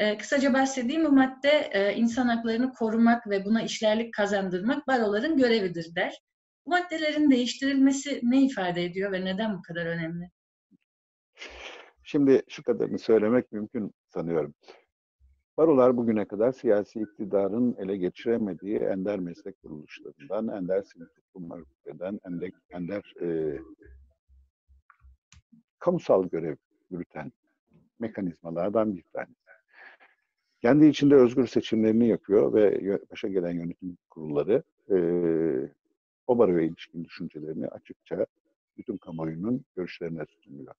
Ee, 0.00 0.18
kısaca 0.18 0.54
bahsedeyim 0.54 1.04
bu 1.04 1.12
madde 1.12 1.70
e, 1.72 1.94
insan 1.94 2.26
haklarını 2.26 2.72
korumak 2.72 3.26
ve 3.30 3.44
buna 3.44 3.62
işlerlik 3.62 4.14
kazandırmak 4.14 4.86
baroların 4.86 5.36
görevidir 5.36 5.94
der. 5.94 6.20
Bu 6.66 6.70
maddelerin 6.70 7.30
değiştirilmesi 7.30 8.20
ne 8.22 8.42
ifade 8.42 8.84
ediyor 8.84 9.12
ve 9.12 9.24
neden 9.24 9.58
bu 9.58 9.62
kadar 9.62 9.86
önemli? 9.86 10.30
Şimdi 12.04 12.42
şu 12.48 12.62
kadarını 12.62 12.98
söylemek 12.98 13.52
mümkün 13.52 13.92
sanıyorum. 14.08 14.54
Barolar 15.60 15.96
bugüne 15.96 16.24
kadar 16.24 16.52
siyasi 16.52 17.00
iktidarın 17.00 17.76
ele 17.78 17.96
geçiremediği 17.96 18.78
ender 18.78 19.18
meslek 19.18 19.62
kuruluşlarından, 19.62 20.48
ender 20.48 20.82
sivil 20.82 21.06
toplum 21.06 21.50
örgütlerinden, 21.50 22.20
ender, 22.26 22.50
ender 22.70 23.14
e, 23.22 23.58
kamusal 25.78 26.28
görev 26.28 26.56
yürüten 26.90 27.32
mekanizmalardan 27.98 28.96
bir 28.96 29.02
tanesi. 29.12 29.34
Kendi 30.60 30.86
içinde 30.86 31.14
özgür 31.14 31.46
seçimlerini 31.46 32.08
yapıyor 32.08 32.54
ve 32.54 32.98
başa 33.10 33.28
gelen 33.28 33.52
yönetim 33.52 33.98
kurulları 34.10 34.62
e, 34.90 34.96
o 36.26 36.38
baroya 36.38 36.62
ilişkin 36.62 37.04
düşüncelerini 37.04 37.68
açıkça 37.68 38.26
bütün 38.76 38.96
kamuoyunun 38.96 39.64
görüşlerine 39.76 40.24
sunuyor. 40.26 40.74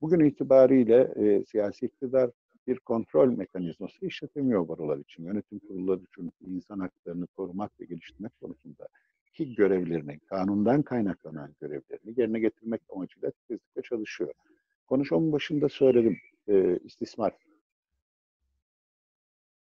Bugün 0.00 0.20
itibariyle 0.20 1.14
e, 1.16 1.44
siyasi 1.44 1.86
iktidar 1.86 2.30
bir 2.66 2.78
kontrol 2.78 3.28
mekanizması 3.28 4.06
işletemiyor 4.06 4.68
barolar 4.68 4.98
için. 4.98 5.24
Yönetim 5.24 5.58
kurulları 5.58 6.00
için 6.00 6.32
insan 6.46 6.78
haklarını 6.78 7.26
korumak 7.26 7.80
ve 7.80 7.84
geliştirmek 7.84 8.40
konusunda 8.40 8.88
ki 9.34 9.54
görevlerini, 9.54 10.18
kanundan 10.18 10.82
kaynaklanan 10.82 11.54
görevlerini 11.60 12.20
yerine 12.20 12.40
getirmek 12.40 12.80
amacıyla 12.88 13.30
titizlikle 13.30 13.82
çalışıyor. 13.82 14.32
Konuşmamın 14.86 15.32
başında 15.32 15.68
söyledim, 15.68 16.18
e, 16.48 16.78
istismar, 16.84 17.32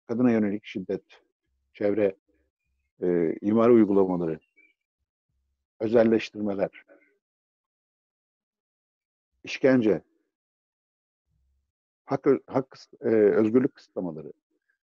kadına 0.06 0.30
yönelik 0.30 0.64
şiddet, 0.64 1.02
çevre, 1.74 2.16
e, 3.02 3.36
imar 3.40 3.70
uygulamaları, 3.70 4.40
özelleştirmeler, 5.80 6.84
işkence, 9.44 10.02
hak, 12.10 12.26
hak 12.46 12.78
e, 13.00 13.08
özgürlük 13.08 13.74
kısıtlamaları, 13.74 14.32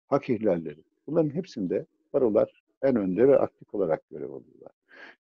hak 0.06 0.30
ihlalleri 0.30 0.80
bunların 1.06 1.34
hepsinde 1.34 1.86
barolar 2.12 2.62
en 2.82 2.96
önde 2.96 3.28
ve 3.28 3.38
aktif 3.38 3.74
olarak 3.74 4.10
görev 4.10 4.30
alıyorlar. 4.30 4.72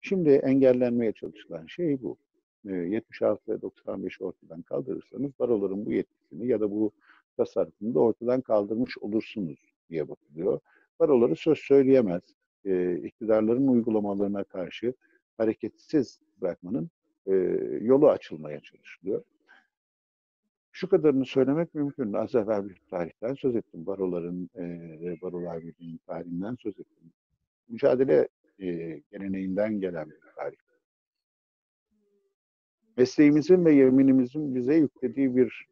Şimdi 0.01 0.29
engellenmeye 0.29 1.11
çalışılan 1.11 1.65
şey 1.65 2.01
bu. 2.01 2.17
E, 2.65 2.71
76 2.71 3.51
ve 3.51 3.61
95 3.61 4.21
ortadan 4.21 4.61
kaldırırsanız 4.61 5.31
baroların 5.39 5.85
bu 5.85 5.91
yetkisini 5.91 6.47
ya 6.47 6.59
da 6.59 6.71
bu 6.71 6.91
tasarrufunu 7.37 7.95
da 7.95 7.99
ortadan 7.99 8.41
kaldırmış 8.41 8.97
olursunuz 8.97 9.59
diye 9.89 10.09
bakılıyor. 10.09 10.59
Baroları 10.99 11.35
söz 11.35 11.57
söyleyemez. 11.57 12.21
E, 12.65 12.95
iktidarların 12.95 13.67
uygulamalarına 13.67 14.43
karşı 14.43 14.93
hareketsiz 15.37 16.19
bırakmanın 16.41 16.89
e, 17.27 17.33
yolu 17.81 18.09
açılmaya 18.09 18.59
çalışılıyor. 18.59 19.23
Şu 20.81 20.89
kadarını 20.89 21.25
söylemek 21.25 21.75
mümkün. 21.75 22.13
Az 22.13 22.35
evvel 22.35 22.69
bir 22.69 22.81
tarihten 22.89 23.33
söz 23.33 23.55
ettim. 23.55 23.85
Baroların 23.85 24.49
e, 24.55 25.21
Barolar 25.21 25.61
Birliği'nin 25.61 25.97
tarihinden 26.07 26.55
söz 26.55 26.79
ettim. 26.79 27.11
Mücadele 27.67 28.27
e, 28.59 28.67
geleneğinden 29.11 29.79
gelen 29.79 30.09
bir 30.09 30.19
tarih. 30.35 30.57
Mesleğimizin 32.97 33.65
ve 33.65 33.73
yeminimizin 33.73 34.55
bize 34.55 34.75
yüklediği 34.75 35.35
bir 35.35 35.67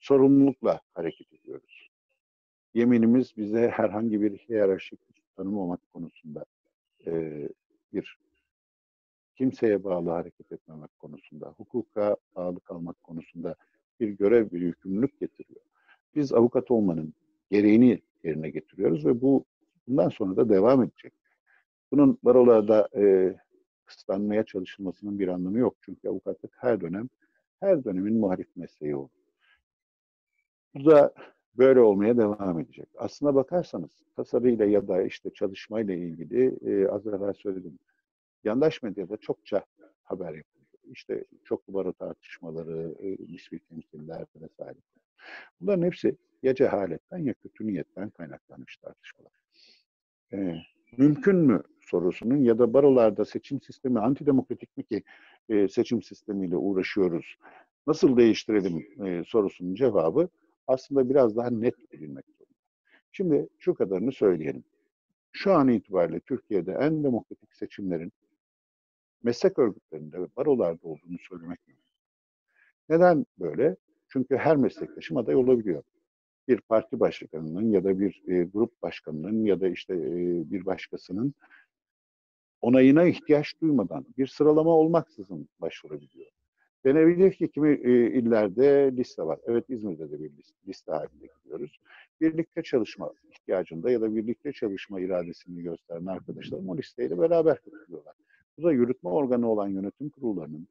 sorumlulukla 0.00 0.80
hareket 0.94 1.32
ediyoruz. 1.32 1.90
Yeminimiz 2.74 3.36
bize 3.36 3.68
herhangi 3.68 4.22
bir 4.22 4.38
hiyerarşik 4.38 5.00
tanımamak 5.36 5.80
konusunda 5.92 6.44
e, 7.06 7.42
bir 7.92 8.18
kimseye 9.36 9.84
bağlı 9.84 10.10
hareket 10.10 10.52
etmemek 10.52 10.98
konusunda, 10.98 11.54
hukuka 11.56 12.16
bağlı 12.36 12.60
kalmak 12.60 13.02
konusunda 13.02 13.56
bir 14.00 14.08
görev, 14.08 14.50
bir 14.50 14.60
yükümlülük 14.60 15.20
getiriyor. 15.20 15.60
Biz 16.14 16.32
avukat 16.32 16.70
olmanın 16.70 17.14
gereğini 17.50 18.02
yerine 18.24 18.50
getiriyoruz 18.50 19.06
ve 19.06 19.20
bu 19.20 19.44
bundan 19.88 20.08
sonra 20.08 20.36
da 20.36 20.48
devam 20.48 20.82
edecek. 20.82 21.12
Bunun 21.92 22.18
barolarda 22.22 22.88
e, 22.96 23.34
kısıtlanmaya 23.84 24.44
çalışılmasının 24.44 25.18
bir 25.18 25.28
anlamı 25.28 25.58
yok. 25.58 25.76
Çünkü 25.80 26.08
avukatlık 26.08 26.52
her 26.56 26.80
dönem, 26.80 27.08
her 27.60 27.84
dönemin 27.84 28.20
muhalif 28.20 28.56
mesleği 28.56 28.96
oldu. 28.96 29.12
Bu 30.74 30.90
da 30.90 31.14
böyle 31.58 31.80
olmaya 31.80 32.16
devam 32.16 32.60
edecek. 32.60 32.88
Aslına 32.96 33.34
bakarsanız 33.34 33.90
tasarıyla 34.16 34.64
ya 34.64 34.88
da 34.88 35.02
işte 35.02 35.30
çalışmayla 35.30 35.94
ilgili 35.94 36.58
e, 36.66 36.88
az 36.88 37.06
evvel 37.06 37.32
söyledim. 37.32 37.78
Yandaş 38.44 38.82
medyada 38.82 39.16
çokça 39.16 39.64
haber 40.02 40.34
yapılıyor 40.34 40.57
işte 40.92 41.24
çok 41.44 41.68
baro 41.68 41.92
tartışmaları, 41.92 42.94
nispi 43.28 43.58
temsiller 43.58 44.24
vesaire. 44.40 44.78
Bunların 45.60 45.82
hepsi 45.82 46.16
ya 46.42 46.54
cehaletten 46.54 47.18
ya 47.18 47.34
kötü 47.34 47.66
niyetten 47.66 48.10
kaynaklanmış 48.10 48.76
tartışmalar. 48.76 49.32
E, 50.32 50.54
mümkün 50.96 51.36
mü 51.36 51.62
sorusunun 51.80 52.36
ya 52.36 52.58
da 52.58 52.72
barolarda 52.74 53.24
seçim 53.24 53.60
sistemi 53.60 54.00
antidemokratik 54.00 54.76
mi 54.76 54.84
ki 54.84 55.02
e, 55.48 55.68
seçim 55.68 56.02
sistemiyle 56.02 56.56
uğraşıyoruz? 56.56 57.36
Nasıl 57.86 58.16
değiştirelim 58.16 59.06
e, 59.06 59.24
sorusunun 59.26 59.74
cevabı 59.74 60.28
aslında 60.66 61.10
biraz 61.10 61.36
daha 61.36 61.50
net 61.50 61.92
bilinmek 61.92 62.24
zorunda. 62.38 62.58
Şimdi 63.12 63.48
şu 63.58 63.74
kadarını 63.74 64.12
söyleyelim. 64.12 64.64
Şu 65.32 65.52
an 65.52 65.68
itibariyle 65.68 66.20
Türkiye'de 66.20 66.72
en 66.72 67.04
demokratik 67.04 67.54
seçimlerin 67.54 68.12
meslek 69.22 69.58
örgütlerinde 69.58 70.20
ve 70.20 70.26
barolarda 70.36 70.88
olduğunu 70.88 71.18
söylemek 71.28 71.66
mümkün. 71.66 71.84
Neden 72.88 73.26
böyle? 73.38 73.76
Çünkü 74.08 74.36
her 74.36 74.56
meslektaşım 74.56 75.16
aday 75.16 75.34
olabiliyor. 75.34 75.82
Bir 76.48 76.60
parti 76.60 77.00
başkanının 77.00 77.70
ya 77.70 77.84
da 77.84 78.00
bir 78.00 78.22
e, 78.28 78.44
grup 78.44 78.82
başkanının 78.82 79.44
ya 79.44 79.60
da 79.60 79.68
işte 79.68 79.94
e, 79.94 80.50
bir 80.50 80.66
başkasının 80.66 81.34
onayına 82.60 83.04
ihtiyaç 83.04 83.60
duymadan 83.60 84.06
bir 84.18 84.26
sıralama 84.26 84.70
olmaksızın 84.70 85.48
başvurabiliyor. 85.60 86.30
Denebilir 86.84 87.32
ki 87.32 87.50
kimi 87.50 87.70
e, 87.70 88.18
illerde 88.18 88.96
liste 88.96 89.22
var. 89.22 89.38
Evet 89.46 89.64
İzmir'de 89.68 90.10
de 90.10 90.20
bir 90.20 90.30
liste, 90.30 90.58
liste 90.68 90.92
halinde 90.92 91.26
gidiyoruz. 91.38 91.80
Birlikte 92.20 92.62
çalışma 92.62 93.12
ihtiyacında 93.30 93.90
ya 93.90 94.00
da 94.00 94.16
birlikte 94.16 94.52
çalışma 94.52 95.00
iradesini 95.00 95.62
gösteren 95.62 96.06
arkadaşlarım 96.06 96.68
o 96.68 96.76
listeyle 96.76 97.18
beraber 97.18 97.60
katılıyorlar. 97.60 98.14
Bu 98.58 98.62
da 98.62 98.72
yürütme 98.72 99.10
organı 99.10 99.50
olan 99.50 99.68
yönetim 99.68 100.10
kurullarının 100.10 100.68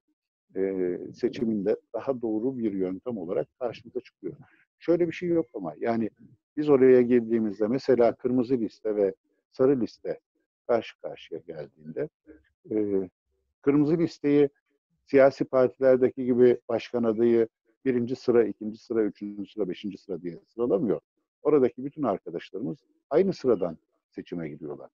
e, 0.55 0.97
seçiminde 1.13 1.75
daha 1.93 2.21
doğru 2.21 2.57
bir 2.57 2.73
yöntem 2.73 3.17
olarak 3.17 3.47
karşımıza 3.59 3.99
çıkıyor. 3.99 4.33
Şöyle 4.79 5.07
bir 5.07 5.13
şey 5.13 5.29
yok 5.29 5.45
ama 5.53 5.73
yani 5.79 6.09
biz 6.57 6.69
oraya 6.69 7.01
girdiğimizde 7.01 7.67
mesela 7.67 8.15
kırmızı 8.15 8.57
liste 8.57 8.95
ve 8.95 9.13
sarı 9.51 9.81
liste 9.81 10.19
karşı 10.67 11.01
karşıya 11.01 11.41
geldiğinde 11.47 12.09
e, 12.71 13.09
kırmızı 13.61 13.97
listeyi 13.97 14.49
siyasi 15.05 15.45
partilerdeki 15.45 16.25
gibi 16.25 16.59
başkan 16.69 17.03
adayı 17.03 17.47
birinci 17.85 18.15
sıra, 18.15 18.43
ikinci 18.43 18.77
sıra, 18.77 19.03
üçüncü 19.03 19.51
sıra, 19.51 19.69
beşinci 19.69 19.97
sıra 19.97 20.21
diye 20.21 20.39
sıralamıyor. 20.47 20.99
Oradaki 21.41 21.85
bütün 21.85 22.03
arkadaşlarımız 22.03 22.77
aynı 23.09 23.33
sıradan 23.33 23.77
seçime 24.11 24.49
gidiyorlar. 24.49 24.89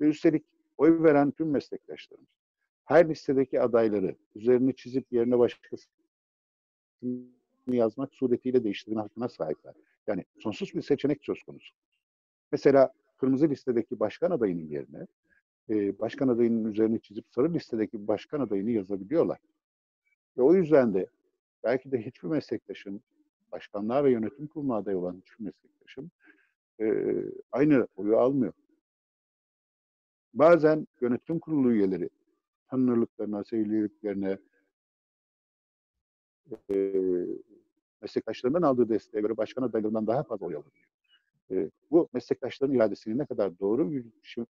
Ve 0.00 0.06
üstelik 0.06 0.44
oy 0.78 1.02
veren 1.02 1.30
tüm 1.30 1.50
meslektaşlarımız 1.50 2.28
her 2.84 3.08
listedeki 3.08 3.60
adayları 3.60 4.16
üzerini 4.34 4.76
çizip 4.76 5.12
yerine 5.12 5.38
başkasını 5.38 5.88
yazmak 7.66 8.14
suretiyle 8.14 8.64
değiştirme 8.64 9.00
hakkına 9.00 9.28
sahipler. 9.28 9.74
Yani 10.06 10.24
sonsuz 10.38 10.74
bir 10.74 10.82
seçenek 10.82 11.24
söz 11.24 11.42
konusu. 11.42 11.74
Mesela 12.52 12.92
kırmızı 13.16 13.48
listedeki 13.48 14.00
başkan 14.00 14.30
adayının 14.30 14.68
yerine 14.68 15.06
e, 15.70 15.98
başkan 15.98 16.28
adayının 16.28 16.72
üzerine 16.72 16.98
çizip 16.98 17.24
sarı 17.30 17.54
listedeki 17.54 18.08
başkan 18.08 18.40
adayını 18.40 18.70
yazabiliyorlar. 18.70 19.38
Ve 20.36 20.42
o 20.42 20.54
yüzden 20.54 20.94
de 20.94 21.06
belki 21.64 21.92
de 21.92 22.06
hiçbir 22.06 22.28
meslektaşım, 22.28 23.00
başkanlığa 23.52 24.04
ve 24.04 24.10
yönetim 24.10 24.46
kurulu 24.46 24.74
adayı 24.74 24.98
olan 24.98 25.22
hiçbir 25.26 25.44
meslektaşım 25.44 26.10
e, 26.80 26.86
aynı 27.52 27.88
oyu 27.96 28.18
almıyor. 28.18 28.52
Bazen 30.34 30.86
yönetim 31.00 31.38
kurulu 31.38 31.72
üyeleri 31.72 32.10
tanınırlıklarına, 32.68 33.44
sevgililiklerine, 33.44 34.38
e, 36.70 37.02
meslektaşlarından 38.02 38.62
aldığı 38.62 38.88
desteğe 38.88 39.20
göre 39.20 39.36
başkan 39.36 39.62
adaylarından 39.62 40.06
daha 40.06 40.22
fazla 40.22 40.46
oy 40.46 40.54
alıyor. 40.54 40.86
E, 41.50 41.70
bu 41.90 42.08
meslektaşların 42.12 42.74
iradesinin 42.74 43.18
ne 43.18 43.26
kadar 43.26 43.58
doğru 43.58 43.92
bir 43.92 44.04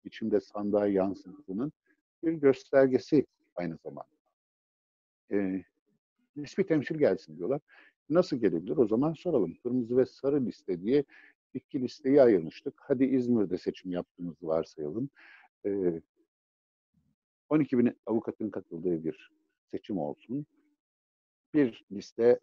biçimde 0.05 0.39
sandığa 0.39 0.87
yansıdığının 0.87 1.71
bir 2.23 2.33
göstergesi 2.33 3.25
aynı 3.55 3.77
zamanda. 3.77 4.09
E, 5.31 5.63
nispi 6.35 6.65
temsil 6.65 6.95
gelsin 6.95 7.37
diyorlar. 7.37 7.61
Nasıl 8.09 8.37
gelebilir? 8.37 8.77
O 8.77 8.87
zaman 8.87 9.13
soralım. 9.13 9.55
Kırmızı 9.63 9.97
ve 9.97 10.05
sarı 10.05 10.45
liste 10.45 10.81
diye 10.81 11.03
iki 11.53 11.81
listeyi 11.81 12.21
ayırmıştık. 12.21 12.73
Hadi 12.77 13.05
İzmir'de 13.05 13.57
seçim 13.57 13.91
yaptığımızı 13.91 14.47
varsayalım. 14.47 15.09
E, 15.65 16.01
12 17.49 17.77
bin 17.77 17.97
avukatın 18.05 18.49
katıldığı 18.49 19.03
bir 19.03 19.31
seçim 19.71 19.97
olsun. 19.97 20.45
Bir 21.53 21.85
liste 21.91 22.39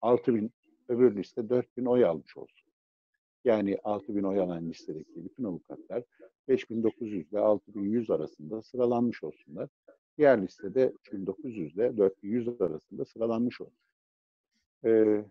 6 0.00 0.34
bin, 0.34 0.50
öbür 0.88 1.16
liste 1.16 1.48
4 1.48 1.76
bin 1.76 1.84
oy 1.84 2.04
almış 2.04 2.36
olsun. 2.36 2.68
Yani 3.44 3.78
6 3.84 4.16
bin 4.16 4.22
oy 4.22 4.40
alan 4.40 4.68
listedeki 4.68 5.24
bütün 5.24 5.44
avukatlar 5.44 6.04
5900 6.48 7.32
ile 7.32 7.38
6100 7.38 8.10
arasında 8.10 8.62
sıralanmış 8.62 9.24
olsunlar. 9.24 9.68
Diğer 10.18 10.42
listede 10.42 10.92
3900 11.00 11.74
ile 11.74 11.96
4100 11.96 12.60
arasında 12.60 13.04
sıralanmış 13.04 13.60
olsun. 13.60 13.78
Ee, 14.84 15.24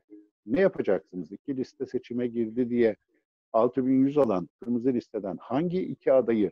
ne 0.45 0.61
yapacaksınız? 0.61 1.31
İki 1.31 1.57
liste 1.57 1.85
seçime 1.85 2.27
girdi 2.27 2.69
diye 2.69 2.95
6100 3.53 4.17
alan 4.17 4.49
kırmızı 4.59 4.93
listeden 4.93 5.37
hangi 5.37 5.81
iki 5.81 6.13
adayı 6.13 6.51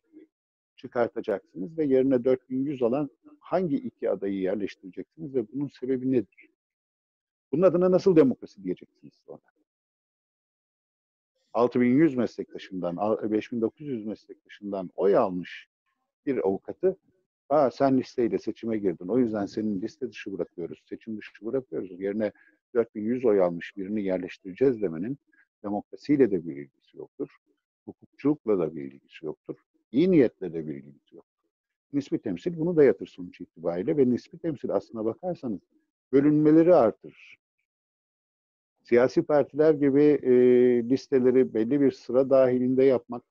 çıkartacaksınız 0.83 1.77
ve 1.77 1.85
yerine 1.85 2.23
4100 2.23 2.81
alan 2.81 3.09
hangi 3.39 3.75
iki 3.75 4.09
adayı 4.09 4.39
yerleştireceksiniz 4.39 5.35
ve 5.35 5.47
bunun 5.53 5.67
sebebi 5.67 6.11
nedir? 6.11 6.49
Bunun 7.51 7.61
adına 7.61 7.91
nasıl 7.91 8.15
demokrasi 8.15 8.63
diyeceksiniz 8.63 9.13
sonra? 9.25 9.41
6100 11.53 12.15
meslektaşından, 12.15 12.97
5900 13.31 14.05
meslektaşından 14.05 14.89
oy 14.95 15.17
almış 15.17 15.67
bir 16.25 16.37
avukatı 16.37 16.97
Aa, 17.49 17.71
sen 17.71 17.97
listeyle 17.97 18.39
seçime 18.39 18.77
girdin. 18.77 19.07
O 19.07 19.17
yüzden 19.17 19.45
senin 19.45 19.81
liste 19.81 20.09
dışı 20.09 20.33
bırakıyoruz, 20.33 20.83
seçim 20.89 21.17
dışı 21.17 21.45
bırakıyoruz. 21.45 22.01
Yerine 22.01 22.31
4100 22.75 23.25
oy 23.25 23.41
almış 23.41 23.77
birini 23.77 24.03
yerleştireceğiz 24.03 24.81
demenin 24.81 25.17
demokrasiyle 25.63 26.31
de 26.31 26.45
bir 26.45 26.55
ilgisi 26.55 26.97
yoktur. 26.97 27.29
Hukukçulukla 27.85 28.59
da 28.59 28.75
bir 28.75 28.81
ilgisi 28.81 29.25
yoktur. 29.25 29.57
İyi 29.93 30.11
niyetle 30.11 30.53
de 30.53 30.67
bir 30.67 30.75
ilgisi 30.75 31.15
yoktur. 31.15 31.49
Nispi 31.93 32.19
temsil 32.19 32.57
bunu 32.57 32.75
da 32.75 32.83
yatır 32.83 33.07
sonuç 33.07 33.41
itibariyle 33.41 33.97
ve 33.97 34.09
nispi 34.09 34.37
temsil 34.37 34.69
aslına 34.69 35.05
bakarsanız 35.05 35.59
bölünmeleri 36.11 36.75
artırır. 36.75 37.37
Siyasi 38.83 39.23
partiler 39.23 39.73
gibi 39.73 40.03
e, 40.03 40.31
listeleri 40.89 41.53
belli 41.53 41.81
bir 41.81 41.91
sıra 41.91 42.29
dahilinde 42.29 42.83
yapmak 42.83 43.23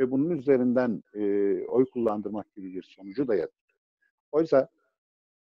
ve 0.00 0.10
bunun 0.10 0.30
üzerinden 0.30 1.02
e, 1.14 1.22
oy 1.66 1.90
kullandırmak 1.90 2.54
gibi 2.54 2.74
bir 2.74 2.82
sonucu 2.82 3.28
da 3.28 3.34
yatır. 3.34 3.76
Oysa 4.32 4.68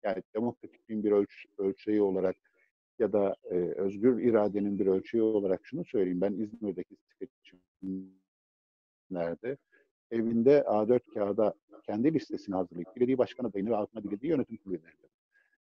yani 0.03 0.23
demokratikliğin 0.35 1.05
bir 1.05 1.13
ölç, 1.13 1.47
ölçeği 1.59 2.03
olarak 2.03 2.37
ya 2.99 3.13
da 3.13 3.37
e, 3.45 3.55
özgür 3.55 4.23
iradenin 4.23 4.79
bir 4.79 4.87
ölçeği 4.87 5.23
olarak 5.23 5.67
şunu 5.67 5.85
söyleyeyim. 5.85 6.21
Ben 6.21 6.33
İzmir'deki 6.33 6.97
seçimlerde 7.19 9.57
evinde 10.15 10.59
A4 10.59 11.01
kağıda 11.15 11.55
kendi 11.83 12.15
listesini 12.15 12.55
hazırlayıp 12.55 12.97
belediye 12.97 13.19
başkan 13.19 13.45
adayını 13.45 13.71
ve 13.71 13.77
altına 13.77 14.03
dilediği 14.03 14.31
yönetim 14.31 14.57
kurulu 14.57 14.77
üyelerinde, 14.77 15.07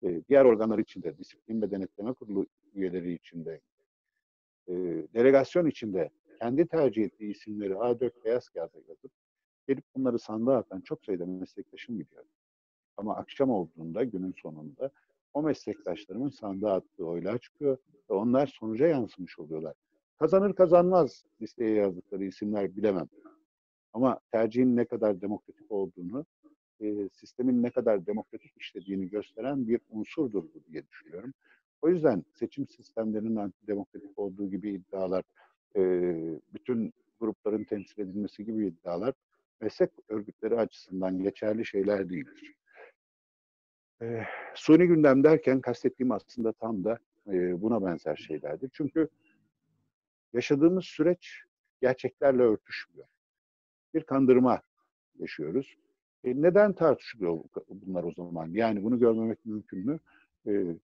e, 0.03 0.21
diğer 0.29 0.45
organlar 0.45 0.79
içinde, 0.79 1.17
disiplin 1.17 1.61
ve 1.61 1.71
denetleme 1.71 2.13
kurulu 2.13 2.45
üyeleri 2.73 3.13
içinde, 3.13 3.61
e, 4.67 4.73
delegasyon 5.13 5.65
içinde 5.65 6.09
kendi 6.39 6.67
tercih 6.67 7.03
ettiği 7.03 7.31
isimleri 7.31 7.73
A4 7.73 8.25
beyaz 8.25 8.49
kağıda 8.49 8.77
yazıp 8.87 9.11
gelip 9.67 9.83
bunları 9.95 10.19
sandığa 10.19 10.57
atan 10.57 10.81
çok 10.81 11.05
sayıda 11.05 11.25
meslektaşım 11.25 11.99
biliyor. 11.99 12.23
Ama 12.97 13.15
akşam 13.15 13.49
olduğunda 13.49 14.03
günün 14.03 14.33
sonunda 14.41 14.91
o 15.33 15.43
meslektaşlarımın 15.43 16.29
sandığa 16.29 16.73
attığı 16.73 17.05
oylar 17.05 17.37
çıkıyor 17.37 17.77
ve 18.09 18.13
onlar 18.13 18.47
sonuca 18.47 18.87
yansımış 18.87 19.39
oluyorlar. 19.39 19.75
Kazanır 20.19 20.53
kazanmaz 20.53 21.25
listeye 21.41 21.75
yazdıkları 21.75 22.25
isimler 22.25 22.75
bilemem. 22.75 23.07
Ama 23.93 24.19
tercihin 24.31 24.75
ne 24.75 24.85
kadar 24.85 25.21
demokratik 25.21 25.71
olduğunu, 25.71 26.25
e, 26.81 27.09
sistemin 27.13 27.63
ne 27.63 27.69
kadar 27.69 28.05
demokratik 28.05 28.51
işlediğini 28.57 29.09
gösteren 29.09 29.67
bir 29.67 29.79
unsurdur 29.89 30.43
bu 30.43 30.63
diye 30.71 30.87
düşünüyorum. 30.87 31.33
O 31.81 31.89
yüzden 31.89 32.23
seçim 32.33 32.67
sistemlerinin 32.67 33.35
antidemokratik 33.35 34.19
olduğu 34.19 34.49
gibi 34.49 34.69
iddialar, 34.69 35.23
e, 35.75 35.81
bütün 36.53 36.93
grupların 37.19 37.63
temsil 37.63 38.01
edilmesi 38.01 38.45
gibi 38.45 38.67
iddialar 38.67 39.13
meslek 39.61 39.91
örgütleri 40.09 40.55
açısından 40.55 41.23
geçerli 41.23 41.65
şeyler 41.65 42.09
değildir. 42.09 42.53
E, 44.01 44.23
suni 44.55 44.87
gündem 44.87 45.23
derken 45.23 45.61
kastettiğim 45.61 46.11
aslında 46.11 46.53
tam 46.53 46.83
da 46.83 46.97
e, 47.27 47.61
buna 47.61 47.85
benzer 47.85 48.15
şeylerdir. 48.15 48.69
Çünkü 48.73 49.09
yaşadığımız 50.33 50.85
süreç 50.85 51.43
gerçeklerle 51.81 52.43
örtüşmüyor. 52.43 53.07
Bir 53.93 54.03
kandırma 54.03 54.61
yaşıyoruz. 55.19 55.75
E, 56.23 56.41
neden 56.41 56.73
tartışılıyor 56.73 57.39
bunlar 57.69 58.03
o 58.03 58.11
zaman? 58.11 58.47
Yani 58.51 58.83
bunu 58.83 58.99
görmemek 58.99 59.45
mümkün 59.45 59.79
mü? 59.85 59.99
E, 60.47 60.75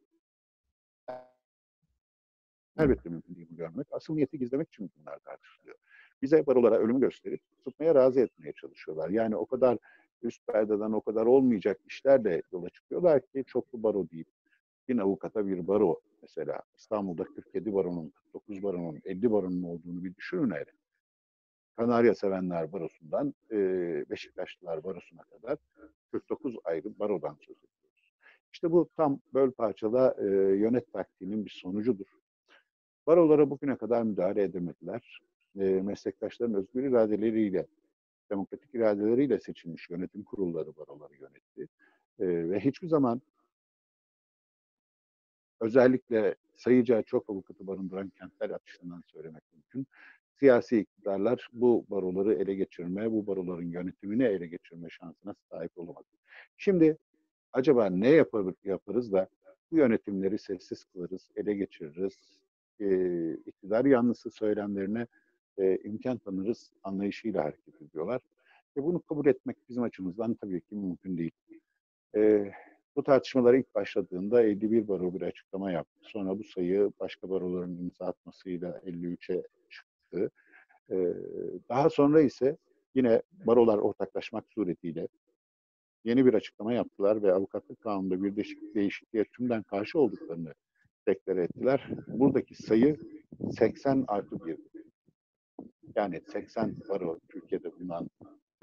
Elbette 2.80 3.10
mümkün 3.10 3.36
değil 3.36 3.48
bu 3.52 3.56
görmek. 3.56 3.88
Asıl 3.91 4.13
niyeti 4.15 4.39
gizlemek 4.39 4.68
için 4.68 4.91
bunlar 5.00 5.20
tartışılıyor. 5.20 5.76
Bize 6.22 6.46
barolara 6.46 6.76
ölümü 6.78 7.00
gösterip 7.00 7.41
tutmaya 7.63 7.96
razı 7.96 8.20
etmeye 8.20 8.54
çalışıyorlar. 8.54 9.10
Yani 9.10 9.36
o 9.36 9.46
kadar 9.46 9.78
üst 10.22 10.48
perdeden 10.48 10.91
o 10.91 11.02
kadar 11.02 11.26
olmayacak 11.26 11.80
işler 11.86 12.24
de 12.24 12.41
yola 12.52 12.70
çıkıyorlar 12.70 13.22
ki 13.28 13.44
çoklu 13.48 13.84
baro 13.84 14.10
deyip 14.10 14.28
bin 14.88 14.98
avukata 14.98 15.48
bir 15.48 15.68
baro 15.68 16.02
mesela 16.22 16.62
İstanbul'da 16.78 17.24
47 17.24 17.74
baronun, 17.74 18.10
49 18.10 18.63
baronun, 18.63 19.02
50 19.06 19.32
baronun 19.32 19.63
olduğunu 19.63 20.04
bir 20.04 20.15
düşünün 20.15 20.52
hele. 20.52 20.72
Kanarya 21.78 22.16
Sevenler 22.16 22.72
Barosu'ndan 22.74 23.34
e, 23.52 23.58
Beşiktaşlılar 24.10 24.84
Barosu'na 24.84 25.24
kadar 25.24 25.58
49 26.12 26.56
ayrı 26.64 27.00
barodan 27.00 27.38
söz 27.42 27.58
ediyoruz. 27.58 28.14
İşte 28.54 28.72
bu 28.72 28.90
tam 28.96 29.20
böl 29.34 29.52
parçala 29.52 30.16
e, 30.20 30.26
yönet 30.56 30.94
taktiğinin 30.94 31.46
bir 31.46 31.50
sonucudur. 31.62 32.06
Barolara 33.08 33.50
bugüne 33.50 33.78
kadar 33.78 34.04
müdahale 34.04 34.44
edemediler. 34.44 35.20
E, 35.60 35.64
meslektaşların 35.64 36.56
özgür 36.56 36.84
iradeleriyle, 36.84 37.68
demokratik 38.30 38.76
iradeleriyle 38.76 39.40
seçilmiş 39.40 39.90
yönetim 39.90 40.24
kurulları 40.24 40.76
baroları 40.76 41.14
yönetti. 41.14 41.68
E, 42.20 42.50
ve 42.50 42.60
hiçbir 42.60 42.88
zaman 42.88 43.22
özellikle 45.60 46.36
sayıca 46.56 47.02
çok 47.02 47.30
avukatı 47.30 47.68
barındıran 47.68 48.10
kentler 48.10 48.50
açısından 48.50 49.04
söylemek 49.08 49.44
mümkün. 49.54 49.88
Siyasi 50.39 50.80
iktidarlar 50.80 51.50
bu 51.54 51.86
baroları 51.89 52.34
ele 52.34 52.56
geçirme, 52.56 53.12
bu 53.12 53.28
baroların 53.28 53.71
yönetimini 53.71 54.24
ele 54.24 54.48
geçirme 54.48 54.89
şansına 54.89 55.36
sahip 55.50 55.78
olamadı. 55.78 56.08
Şimdi 56.58 56.98
acaba 57.54 57.89
ne 57.89 58.10
yapar, 58.10 58.45
yaparız 58.63 59.12
da 59.12 59.28
bu 59.71 59.78
yönetimleri 59.78 60.39
sessiz 60.39 60.84
kılarız, 60.84 61.30
ele 61.36 61.54
geçiririz, 61.54 62.17
e, 62.80 63.34
iktidar 63.34 63.86
yanlısı 63.86 64.32
söylemlerine 64.32 65.08
e, 65.58 65.78
imkan 65.84 66.17
tanırız 66.17 66.71
anlayışıyla 66.84 67.43
hareket 67.43 67.82
ediyorlar. 67.82 68.21
Ve 68.78 68.84
bunu 68.84 69.02
kabul 69.02 69.26
etmek 69.26 69.58
bizim 69.69 69.84
açımızdan 69.84 70.34
tabii 70.34 70.62
ki 70.62 70.76
mümkün 70.76 71.17
değil. 71.17 71.32
E, 72.15 72.52
bu 72.95 73.04
tartışmalar 73.04 73.54
ilk 73.54 73.76
başladığında 73.76 74.43
51 74.43 74.88
baro 74.88 75.13
bir 75.13 75.21
açıklama 75.21 75.71
yaptı. 75.71 76.00
Sonra 76.02 76.39
bu 76.39 76.43
sayı 76.43 76.91
başka 77.00 77.30
baroların 77.30 77.78
imza 77.78 78.06
atmasıyla 78.06 78.82
53'e 78.86 79.43
çıktı. 80.15 80.32
Ee, 80.91 81.13
daha 81.69 81.89
sonra 81.89 82.21
ise 82.21 82.58
yine 82.95 83.21
barolar 83.45 83.78
ortaklaşmak 83.78 84.45
suretiyle 84.49 85.08
yeni 86.04 86.25
bir 86.25 86.34
açıklama 86.34 86.73
yaptılar 86.73 87.23
ve 87.23 87.34
avukatlık 87.34 87.82
kanununda 87.82 88.23
bir 88.23 88.36
değişik, 88.36 88.75
değişikliğe 88.75 89.25
tümden 89.25 89.63
karşı 89.63 89.99
olduklarını 89.99 90.54
deklare 91.08 91.43
ettiler. 91.43 91.89
Buradaki 92.08 92.56
sayı 92.56 92.97
80 93.51 94.06
artı 94.08 94.45
1. 94.45 94.58
Yani 95.95 96.21
80 96.32 96.75
baro 96.89 97.19
Türkiye'de 97.30 97.73
bulunan 97.73 98.10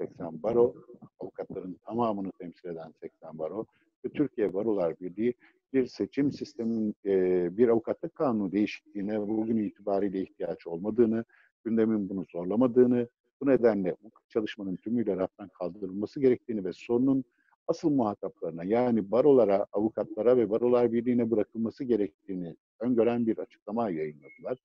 80 0.01 0.43
baro, 0.43 0.75
avukatların 1.19 1.77
tamamını 1.85 2.31
temsil 2.31 2.69
eden 2.69 2.93
80 3.01 3.39
baro 3.39 3.65
ve 4.05 4.09
Türkiye 4.09 4.53
Barolar 4.53 4.99
Birliği 4.99 5.33
bir 5.73 5.85
seçim 5.87 6.31
sistemin, 6.31 6.95
e, 7.05 7.57
bir 7.57 7.67
avukatlık 7.67 8.15
kanunu 8.15 8.51
değişikliğine 8.51 9.21
bugün 9.21 9.57
itibariyle 9.57 10.21
ihtiyaç 10.21 10.67
olmadığını, 10.67 11.25
gündemin 11.63 12.09
bunu 12.09 12.25
zorlamadığını, 12.31 13.07
bu 13.41 13.47
nedenle 13.47 13.95
bu 14.03 14.11
çalışmanın 14.29 14.75
tümüyle 14.75 15.17
raftan 15.17 15.49
kaldırılması 15.49 16.19
gerektiğini 16.19 16.65
ve 16.65 16.73
sorunun 16.73 17.23
asıl 17.67 17.89
muhataplarına 17.89 18.63
yani 18.63 19.11
barolara, 19.11 19.65
avukatlara 19.71 20.37
ve 20.37 20.49
barolar 20.49 20.93
birliğine 20.93 21.31
bırakılması 21.31 21.83
gerektiğini 21.83 22.55
öngören 22.79 23.27
bir 23.27 23.37
açıklama 23.37 23.89
yayınladılar. 23.89 24.57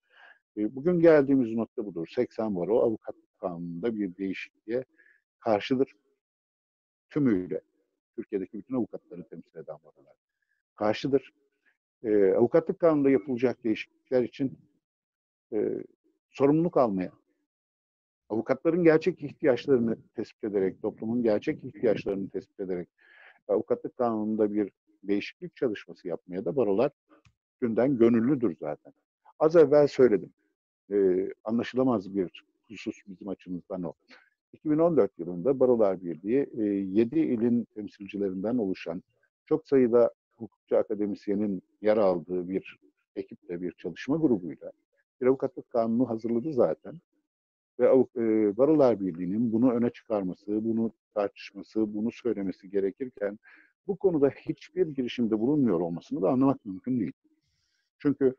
E, 0.57 0.75
bugün 0.75 1.01
geldiğimiz 1.01 1.55
nokta 1.55 1.87
budur. 1.87 2.07
80 2.15 2.57
baro 2.57 2.81
avukatlık 2.81 3.39
kanununda 3.39 3.95
bir 3.95 4.17
değişikliğe 4.17 4.85
karşıdır. 5.41 5.93
Tümüyle. 7.11 7.61
Türkiye'deki 8.17 8.59
bütün 8.59 8.75
avukatları 8.75 9.29
temsil 9.29 9.59
eden 9.59 9.77
barolar 9.85 10.17
karşıdır. 10.77 11.33
E, 12.03 12.33
avukatlık 12.33 12.79
kanununda 12.79 13.11
yapılacak 13.11 13.65
değişiklikler 13.65 14.23
için 14.23 14.59
e, 15.53 15.85
sorumluluk 16.31 16.77
almaya, 16.77 17.13
avukatların 18.29 18.85
gerçek 18.85 19.23
ihtiyaçlarını 19.23 19.97
tespit 20.15 20.45
ederek, 20.45 20.83
toplumun 20.83 21.23
gerçek 21.23 21.65
ihtiyaçlarını 21.65 22.29
tespit 22.29 22.61
ederek 22.61 22.89
avukatlık 23.49 23.97
kanununda 23.97 24.55
bir 24.55 24.71
değişiklik 25.03 25.57
çalışması 25.57 26.09
yapmaya 26.09 26.45
da 26.45 26.57
barolar 26.57 26.91
günden 27.61 27.99
gönüllüdür 27.99 28.57
zaten. 28.61 28.93
Az 29.39 29.57
evvel 29.57 29.87
söyledim. 29.87 30.33
Ee, 30.93 31.29
anlaşılamaz 31.45 32.17
bir 32.17 32.45
husus 32.71 32.97
bizim 33.07 33.29
açımızdan 33.29 33.83
o. 33.83 33.93
2014 34.53 35.19
yılında 35.19 35.61
Barolar 35.61 36.03
Birliği 36.03 36.49
7 36.97 37.19
e, 37.19 37.23
ilin 37.23 37.65
temsilcilerinden 37.65 38.59
oluşan 38.59 39.03
çok 39.47 39.69
sayıda 39.69 40.11
hukukçu 40.37 40.77
akademisyenin 40.77 41.63
yer 41.83 41.97
aldığı 41.97 42.49
bir 42.49 42.79
ekiple, 43.17 43.61
bir 43.61 43.73
çalışma 43.73 44.17
grubuyla 44.17 44.73
bir 45.21 45.27
avukatlık 45.27 45.71
kanunu 45.71 46.09
hazırladı 46.09 46.53
zaten. 46.53 47.01
Ve 47.81 47.87
e, 48.17 48.57
Barolar 48.57 49.01
Birliği'nin 49.01 49.53
bunu 49.53 49.73
öne 49.73 49.91
çıkarması, 49.91 50.65
bunu 50.65 50.93
tartışması, 51.15 51.95
bunu 51.95 52.13
söylemesi 52.13 52.71
gerekirken 52.71 53.39
bu 53.87 53.97
konuda 53.97 54.29
hiçbir 54.29 54.87
girişimde 54.87 55.39
bulunmuyor 55.39 55.81
olmasını 55.81 56.23
da 56.23 56.31
anlamak 56.31 56.65
mümkün 56.65 57.01
değil. 57.01 57.13
Çünkü 57.99 58.35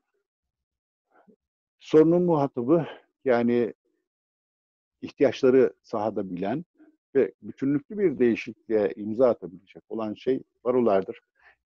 sorunun 1.79 2.23
muhatabı 2.23 2.87
yani 3.25 3.73
ihtiyaçları 5.01 5.73
sahada 5.81 6.29
bilen 6.29 6.65
ve 7.15 7.33
bütünlüklü 7.41 7.97
bir 7.97 8.19
değişikliğe 8.19 8.93
imza 8.95 9.29
atabilecek 9.29 9.83
olan 9.89 10.13
şey 10.13 10.43
barolardır. 10.63 11.19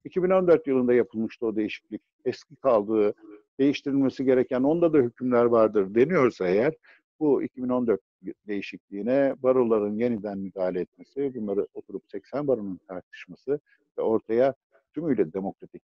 2014 0.06 0.68
yılında 0.68 0.94
yapılmıştı 0.94 1.46
o 1.46 1.56
değişiklik. 1.56 2.02
Eski 2.26 2.56
kaldığı, 2.56 3.14
değiştirilmesi 3.60 4.26
gereken 4.26 4.64
onda 4.64 4.94
da 4.94 4.98
hükümler 4.98 5.46
vardır 5.46 5.96
deniyorsa 5.96 6.48
eğer 6.48 6.74
bu 7.20 7.44
2014 7.44 8.02
değişikliğine 8.48 9.36
baroların 9.44 9.96
yeniden 9.96 10.38
müdahale 10.38 10.80
etmesi, 10.80 11.36
bunları 11.36 11.68
oturup 11.74 12.04
80 12.08 12.48
baronun 12.48 12.80
tartışması 12.88 13.60
ve 13.98 14.02
ortaya 14.02 14.54
tümüyle 14.94 15.34
demokratik, 15.34 15.84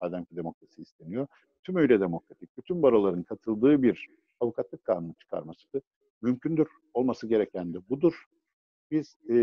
madem 0.00 0.24
ki 0.24 0.36
demokrasi 0.36 0.82
isteniyor, 0.82 1.26
tümüyle 1.64 2.00
demokratik, 2.00 2.56
bütün 2.58 2.82
baroların 2.82 3.22
katıldığı 3.22 3.82
bir 3.82 4.08
avukatlık 4.40 4.84
kanunu 4.84 5.14
çıkarması 5.18 5.82
mümkündür. 6.22 6.68
Olması 6.94 7.26
gereken 7.26 7.74
de 7.74 7.78
budur. 7.88 8.24
Biz 8.90 9.16
e, 9.28 9.34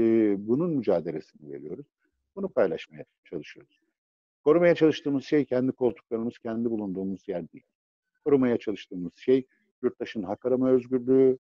bunun 0.47 0.69
mücadelesini 0.71 1.51
veriyoruz. 1.51 1.85
Bunu 2.35 2.49
paylaşmaya 2.49 3.05
çalışıyoruz. 3.25 3.86
Korumaya 4.47 4.75
çalıştığımız 4.75 5.23
şey 5.23 5.45
kendi 5.45 5.71
koltuklarımız, 5.71 6.37
kendi 6.37 6.69
bulunduğumuz 6.69 7.27
yer 7.27 7.51
değil. 7.53 7.65
Korumaya 8.25 8.57
çalıştığımız 8.57 9.11
şey 9.15 9.45
yurttaşın 9.81 10.23
hak 10.23 10.45
arama 10.45 10.69
özgürlüğü, 10.69 11.37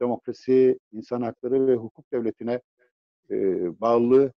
demokrasi, 0.00 0.78
insan 0.92 1.22
hakları 1.22 1.66
ve 1.66 1.74
hukuk 1.74 2.12
devletine 2.12 2.60
e, 3.30 3.36
bağlılığı 3.80 4.32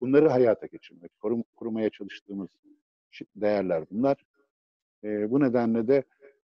bunları 0.00 0.28
hayata 0.28 0.66
geçirmek, 0.66 1.20
korum, 1.20 1.44
korumaya 1.56 1.90
çalıştığımız 1.90 2.48
değerler 3.36 3.84
bunlar. 3.90 4.24
E, 5.04 5.30
bu 5.30 5.40
nedenle 5.40 5.88
de 5.88 6.04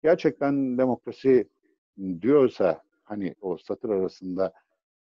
gerçekten 0.02 0.78
demokrasi 0.78 1.48
diyorsa 2.22 2.82
hani 3.02 3.34
o 3.40 3.58
satır 3.58 3.90
arasında 3.90 4.52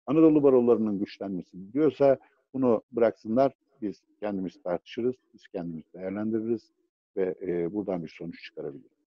Anadolu 0.07 0.43
barolarının 0.43 0.99
güçlenmesi 0.99 1.73
diyorsa 1.73 2.19
bunu 2.55 2.83
bıraksınlar 2.93 3.53
biz 3.83 4.03
kendimiz 4.21 4.63
tartışırız, 4.63 5.15
biz 5.35 5.49
kendimiz 5.49 5.85
değerlendiririz 5.95 6.71
ve 7.17 7.35
e, 7.43 7.75
buradan 7.75 8.03
bir 8.03 8.15
sonuç 8.19 8.45
çıkarabiliriz. 8.45 9.01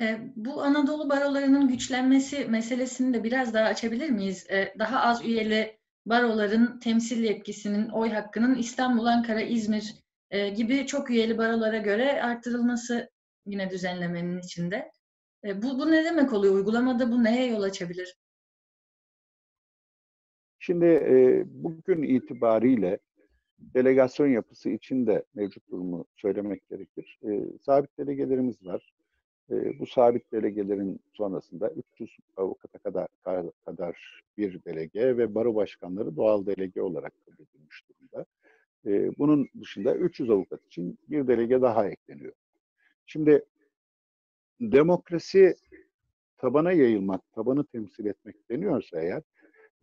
E, 0.00 0.32
bu 0.36 0.62
Anadolu 0.62 1.10
barolarının 1.10 1.68
güçlenmesi 1.68 2.44
meselesini 2.44 3.14
de 3.14 3.24
biraz 3.24 3.54
daha 3.54 3.64
açabilir 3.64 4.10
miyiz? 4.10 4.46
E, 4.50 4.74
daha 4.78 5.00
az 5.00 5.24
üyeli 5.24 5.78
baroların 6.06 6.78
temsil 6.78 7.22
yetkisinin, 7.22 7.88
oy 7.88 8.10
hakkının 8.10 8.54
İstanbul, 8.54 9.06
Ankara, 9.06 9.40
İzmir 9.40 9.94
e, 10.30 10.48
gibi 10.48 10.86
çok 10.86 11.10
üyeli 11.10 11.38
barolara 11.38 11.78
göre 11.78 12.22
arttırılması 12.22 13.10
yine 13.46 13.70
düzenlemenin 13.70 14.38
içinde. 14.38 14.92
E, 15.44 15.62
bu, 15.62 15.78
bu 15.78 15.90
ne 15.90 16.04
demek 16.04 16.32
oluyor? 16.32 16.54
Uygulamada 16.54 17.12
bu 17.12 17.24
neye 17.24 17.46
yol 17.46 17.62
açabilir? 17.62 18.16
Şimdi 20.66 20.84
e, 20.86 21.44
bugün 21.46 22.02
itibariyle 22.02 22.98
delegasyon 23.58 24.26
yapısı 24.26 24.70
içinde 24.70 25.24
mevcut 25.34 25.70
durumu 25.70 26.04
söylemek 26.16 26.68
gerekir. 26.68 27.18
E, 27.28 27.40
sabit 27.62 27.98
delegelerimiz 27.98 28.66
var. 28.66 28.92
E, 29.50 29.78
bu 29.78 29.86
sabit 29.86 30.32
delegelerin 30.32 31.00
sonrasında 31.12 31.70
300 31.70 32.16
avukata 32.36 32.78
kadar, 32.78 33.08
kadar 33.64 34.22
bir 34.38 34.64
delege 34.64 35.16
ve 35.16 35.34
baro 35.34 35.54
başkanları 35.54 36.16
doğal 36.16 36.46
delege 36.46 36.82
olarak 36.82 37.12
kabul 37.24 37.44
edilmiş 37.44 37.84
durumda. 37.88 38.26
E, 38.86 39.18
bunun 39.18 39.48
dışında 39.60 39.94
300 39.94 40.30
avukat 40.30 40.66
için 40.66 40.98
bir 41.08 41.28
delege 41.28 41.62
daha 41.62 41.88
ekleniyor. 41.88 42.32
Şimdi 43.06 43.44
demokrasi 44.60 45.54
tabana 46.38 46.72
yayılmak, 46.72 47.32
tabanı 47.32 47.64
temsil 47.64 48.06
etmek 48.06 48.50
deniyorsa 48.50 49.00
eğer, 49.00 49.22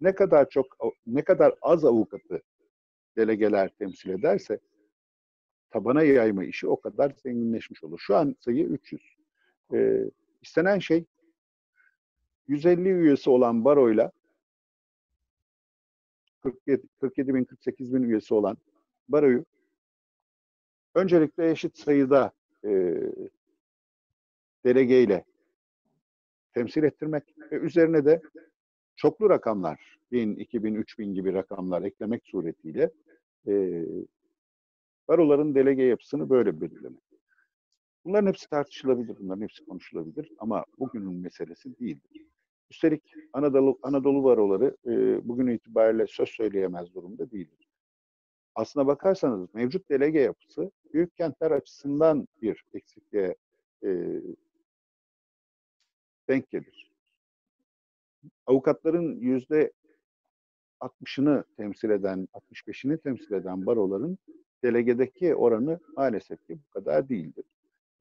ne 0.04 0.16
kadar 0.16 0.50
çok 0.50 0.78
ne 1.08 1.24
kadar 1.24 1.54
az 1.62 1.86
avukatı 1.86 2.42
delegeler 3.18 3.70
temsil 3.70 4.10
ederse 4.10 4.60
tabana 5.70 6.04
yayma 6.04 6.44
işi 6.44 6.68
o 6.68 6.82
kadar 6.82 7.13
zenginleşmiş 7.24 7.84
olur. 7.84 8.00
Şu 8.00 8.16
an 8.16 8.36
sayı 8.39 8.66
300. 8.66 9.02
Ee, 9.74 10.04
istenen 10.42 10.80
şey 10.80 11.06
150 12.48 12.89
üyesi 12.89 13.30
olan 13.30 13.66
baroyla 13.66 14.12
47, 16.44 16.88
47 17.00 17.34
bin 17.34 17.44
48 17.44 17.94
bin 17.94 18.04
üyesi 18.04 18.34
olan 18.34 18.58
baroyu 19.10 19.46
öncelikle 20.96 21.52
eşit 21.52 21.78
sayıda 21.78 22.32
e, 22.66 22.96
delegeyle 24.66 25.26
temsil 26.54 26.84
ettirmek 26.84 27.24
ve 27.52 27.56
üzerine 27.56 28.06
de 28.06 28.22
çoklu 28.96 29.30
rakamlar, 29.30 29.98
1000, 30.12 30.36
2000, 30.36 30.76
3000 30.76 31.14
gibi 31.14 31.34
rakamlar 31.34 31.82
eklemek 31.82 32.26
suretiyle 32.26 32.92
e, 33.48 33.86
baroların 35.08 35.56
delege 35.56 35.84
yapısını 35.84 36.30
böyle 36.30 36.62
belirlemek. 36.62 37.04
Bunların 38.06 38.28
hepsi 38.28 38.50
tartışılabilir, 38.50 39.18
bunların 39.20 39.42
hepsi 39.42 39.66
konuşulabilir 39.66 40.32
ama 40.38 40.66
bugünün 40.80 41.14
meselesi 41.14 41.80
değildir. 41.80 42.26
Üstelik 42.72 43.04
Anadolu, 43.34 43.80
Anadolu 43.84 44.24
baroları 44.24 44.78
e, 44.86 45.28
bugün 45.28 45.48
itibariyle 45.48 46.08
söz 46.08 46.30
söyleyemez 46.30 46.94
durumda 46.94 47.32
değildir. 47.32 47.68
Aslına 48.56 48.88
bakarsanız 48.88 49.54
mevcut 49.54 49.90
delege 49.90 50.20
yapısı 50.20 50.72
büyük 50.94 51.18
kentler 51.18 51.52
açısından 51.52 52.28
bir 52.42 52.64
eksikliğe 52.74 53.36
e, 53.84 54.22
denk 56.30 56.50
gelir. 56.50 56.93
Avukatların 58.46 59.20
yüzde 59.20 59.72
60'ını 60.82 61.44
temsil 61.58 61.90
eden, 61.90 62.28
65'ini 62.34 62.98
temsil 62.98 63.34
eden 63.34 63.66
baroların 63.66 64.18
delegedeki 64.64 65.36
oranı 65.36 65.80
maalesef 65.98 66.48
ki 66.48 66.58
bu 66.68 66.74
kadar 66.74 67.10
değildir. 67.10 67.46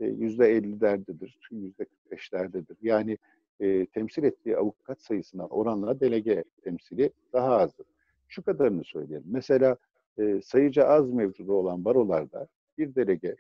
Yüzde 0.01 0.59
50'lerdedir, 0.59 1.39
yüzde 1.51 1.87
45'lerdedir. 2.11 2.77
Yani 2.83 3.19
e, 3.61 3.87
temsil 3.87 4.25
ettiği 4.25 4.57
avukat 4.57 5.01
sayısına 5.01 5.47
oranla 5.47 6.01
delege 6.01 6.45
temsili 6.63 7.11
daha 7.33 7.57
azdır. 7.57 7.87
Şu 8.29 8.43
kadarını 8.43 8.85
söyleyelim. 8.85 9.27
Mesela 9.31 9.77
e, 10.19 10.41
sayıca 10.43 10.85
az 10.85 11.11
mevcudu 11.11 11.53
olan 11.53 11.85
barolarda 11.85 12.49
bir 12.79 12.95
delege 12.95 13.37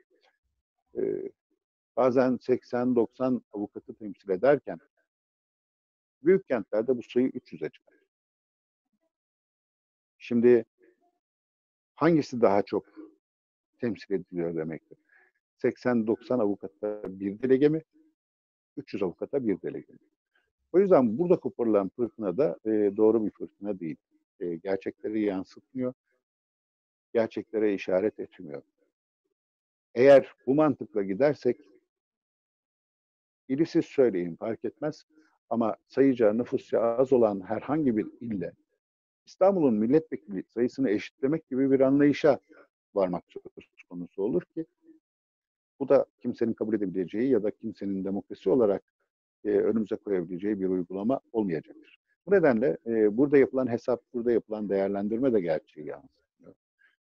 e, 0.96 1.30
bazen 1.96 2.32
80-90 2.32 3.40
avukatı 3.52 3.94
temsil 3.94 4.30
ederken 4.30 4.78
büyük 6.24 6.48
kentlerde 6.48 6.96
bu 6.96 7.02
sayı 7.02 7.28
300'e 7.28 7.70
çıkar. 7.70 7.98
Şimdi 10.18 10.64
hangisi 11.94 12.40
daha 12.40 12.62
çok 12.62 12.86
temsil 13.80 14.14
ediliyor 14.14 14.56
demektir? 14.56 14.98
80-90 15.62 16.42
avukatta 16.42 17.02
bir 17.20 17.42
delege 17.42 17.68
mi? 17.68 17.82
300 18.76 19.02
avukata 19.02 19.46
bir 19.46 19.62
delege 19.62 19.92
mi? 19.92 19.98
O 20.72 20.78
yüzden 20.78 21.18
burada 21.18 21.36
koparılan 21.36 21.88
fırtına 21.88 22.36
da 22.36 22.58
e, 22.66 22.70
doğru 22.96 23.26
bir 23.26 23.30
fırtına 23.30 23.80
değil. 23.80 23.96
E, 24.40 24.56
gerçekleri 24.56 25.22
yansıtmıyor. 25.22 25.94
Gerçeklere 27.14 27.74
işaret 27.74 28.20
etmiyor. 28.20 28.62
Eğer 29.94 30.34
bu 30.46 30.54
mantıkla 30.54 31.02
gidersek 31.02 31.60
ili 33.48 33.66
siz 33.66 33.84
söyleyin 33.84 34.36
fark 34.36 34.64
etmez 34.64 35.06
ama 35.52 35.76
sayıca 35.88 36.32
nüfusça 36.32 36.80
az 36.80 37.12
olan 37.12 37.40
herhangi 37.40 37.96
bir 37.96 38.06
ille 38.20 38.52
İstanbul'un 39.26 39.74
milletvekili 39.74 40.44
sayısını 40.48 40.90
eşitlemek 40.90 41.48
gibi 41.48 41.70
bir 41.70 41.80
anlayışa 41.80 42.40
varmak 42.94 43.24
söz 43.28 43.82
konusu 43.88 44.22
olur 44.22 44.42
ki 44.42 44.66
bu 45.80 45.88
da 45.88 46.06
kimsenin 46.20 46.52
kabul 46.52 46.74
edebileceği 46.74 47.30
ya 47.30 47.42
da 47.42 47.50
kimsenin 47.50 48.04
demokrasi 48.04 48.50
olarak 48.50 48.82
e, 49.44 49.48
önümüze 49.48 49.96
koyabileceği 49.96 50.60
bir 50.60 50.66
uygulama 50.66 51.20
olmayacaktır. 51.32 51.98
Bu 52.26 52.30
nedenle 52.30 52.76
e, 52.86 53.16
burada 53.16 53.38
yapılan 53.38 53.70
hesap, 53.70 54.02
burada 54.14 54.32
yapılan 54.32 54.68
değerlendirme 54.68 55.32
de 55.32 55.40
gerçeği 55.40 55.86
yansıtıyor. 55.86 56.54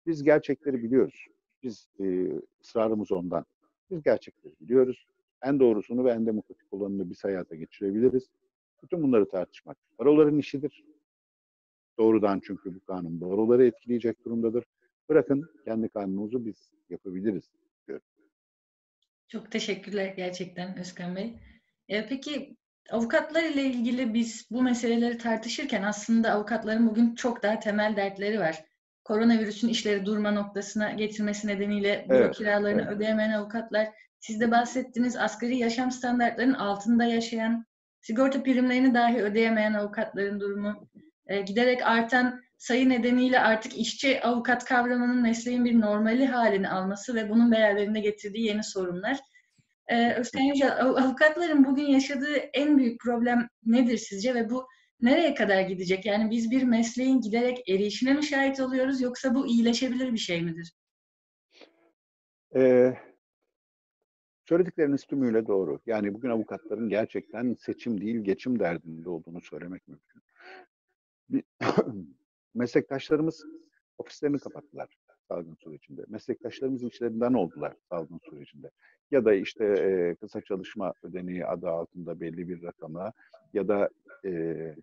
Biz 0.06 0.24
gerçekleri 0.24 0.84
biliyoruz. 0.84 1.28
Biz 1.64 1.90
e, 2.00 2.28
ısrarımız 2.62 3.12
ondan. 3.12 3.46
Biz 3.92 4.04
gerçekleri 4.04 4.54
biliyoruz. 4.62 5.08
En 5.44 5.60
doğrusunu 5.60 6.06
ve 6.06 6.12
en 6.12 6.26
demokratik 6.26 6.74
olanını 6.74 7.10
biz 7.10 7.24
hayata 7.24 7.56
geçirebiliriz. 7.56 8.30
Bütün 8.84 9.04
bunları 9.04 9.30
tartışmak 9.30 9.78
baroların 10.00 10.38
işidir. 10.38 10.84
Doğrudan 11.98 12.42
çünkü 12.44 12.76
bu 12.76 12.80
kanun 12.80 13.22
baroları 13.22 13.66
etkileyecek 13.66 14.26
durumdadır. 14.26 14.66
Bırakın 15.10 15.50
kendi 15.66 15.90
kanunumuzu 15.90 16.46
biz 16.46 16.72
yapabiliriz 16.90 17.52
diyorum. 17.88 18.06
Çok 19.28 19.52
teşekkürler 19.52 20.14
gerçekten 20.18 20.80
Özkan 20.80 21.16
Bey. 21.16 21.40
E, 21.88 22.08
peki 22.08 22.58
avukatlar 22.92 23.44
ile 23.44 23.64
ilgili 23.64 24.14
biz 24.14 24.48
bu 24.52 24.64
meseleleri 24.64 25.18
tartışırken 25.18 25.84
aslında 25.84 26.32
avukatların 26.32 26.88
bugün 26.88 27.16
çok 27.16 27.44
daha 27.44 27.60
temel 27.60 27.96
dertleri 27.96 28.40
var. 28.40 28.66
Koronavirüsün 29.04 29.68
işleri 29.68 30.06
durma 30.06 30.32
noktasına 30.32 30.92
getirmesi 30.92 31.48
nedeniyle 31.48 32.06
büro 32.10 32.18
evet, 32.18 32.36
kiralarını 32.36 32.82
evet. 32.82 32.92
ödeyemeyen 32.92 33.32
avukatlar, 33.32 33.88
siz 34.20 34.40
de 34.40 34.52
bahsettiğiniz 34.52 35.18
asgari 35.18 35.58
yaşam 35.58 35.92
standartlarının 35.92 36.54
altında 36.54 37.04
yaşayan, 37.04 37.66
sigorta 38.02 38.44
primlerini 38.44 38.94
dahi 38.94 39.18
ödeyemeyen 39.18 39.74
avukatların 39.74 40.40
durumu, 40.40 40.90
e, 41.28 41.42
giderek 41.42 41.82
artan 41.84 42.42
sayı 42.58 42.90
nedeniyle 42.90 43.40
artık 43.40 43.78
işçi 43.78 44.22
avukat 44.22 44.66
kavramının 44.66 45.22
mesleğin 45.22 45.66
bir 45.66 45.82
normali 45.82 46.26
halini 46.26 46.70
alması 46.70 47.16
ve 47.16 47.30
bunun 47.30 47.52
beraberinde 47.52 48.00
getirdiği 48.00 48.46
yeni 48.46 48.64
sorunlar. 48.64 49.20
Ee, 49.88 50.14
Özkan 50.14 50.42
Yücel, 50.42 50.82
avukatların 50.82 51.66
bugün 51.66 51.86
yaşadığı 51.86 52.36
en 52.36 52.78
büyük 52.78 53.02
problem 53.02 53.50
nedir 53.66 53.98
sizce 53.98 54.36
ve 54.36 54.50
bu 54.50 54.68
nereye 55.02 55.34
kadar 55.34 55.62
gidecek? 55.62 56.06
Yani 56.06 56.32
biz 56.32 56.52
bir 56.52 56.64
mesleğin 56.64 57.22
giderek 57.22 57.70
erişine 57.70 58.14
mi 58.14 58.24
şahit 58.24 58.60
oluyoruz 58.60 59.02
yoksa 59.02 59.36
bu 59.36 59.48
iyileşebilir 59.48 60.14
bir 60.14 60.18
şey 60.18 60.42
midir? 60.42 60.74
Ee, 62.56 62.94
söyledikleriniz 64.50 65.06
tümüyle 65.06 65.48
doğru. 65.48 65.80
Yani 65.86 66.14
bugün 66.14 66.30
avukatların 66.30 66.90
gerçekten 66.90 67.56
seçim 67.60 68.02
değil 68.02 68.20
geçim 68.20 68.60
derdinde 68.60 69.10
olduğunu 69.10 69.42
söylemek 69.42 69.82
mümkün. 69.88 70.22
meslektaşlarımız 72.56 73.46
ofislerini 73.98 74.40
kapattılar 74.40 74.90
salgın 75.28 75.56
sürecinde. 75.56 76.02
Meslektaşlarımız 76.08 76.84
işlerinden 76.84 77.34
oldular 77.34 77.74
salgın 77.90 78.20
sürecinde. 78.30 78.72
Ya 79.12 79.26
da 79.26 79.34
işte 79.34 79.66
e, 79.66 80.16
kısa 80.16 80.42
çalışma 80.42 80.94
ödeneği 81.04 81.46
adı 81.46 81.70
altında 81.70 82.20
belli 82.20 82.50
bir 82.50 82.64
rakama 82.64 83.14
ya 83.54 83.68
da 83.68 83.90
e, 84.26 84.76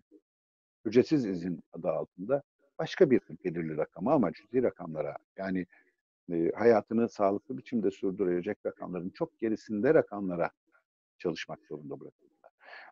ücretsiz 0.85 1.25
izin 1.25 1.59
adı 1.73 1.89
altında 1.89 2.43
başka 2.79 3.11
bir 3.11 3.21
belirli 3.45 3.77
rakama 3.77 4.13
ama 4.13 4.31
cüzi 4.33 4.63
rakamlara 4.63 5.15
yani 5.37 5.65
e, 6.31 6.51
hayatını 6.55 7.09
sağlıklı 7.09 7.57
biçimde 7.57 7.91
sürdürecek 7.91 8.57
rakamların 8.65 9.09
çok 9.09 9.39
gerisinde 9.39 9.93
rakamlara 9.93 10.49
çalışmak 11.17 11.59
zorunda 11.65 11.99
bırakıldılar. 11.99 12.51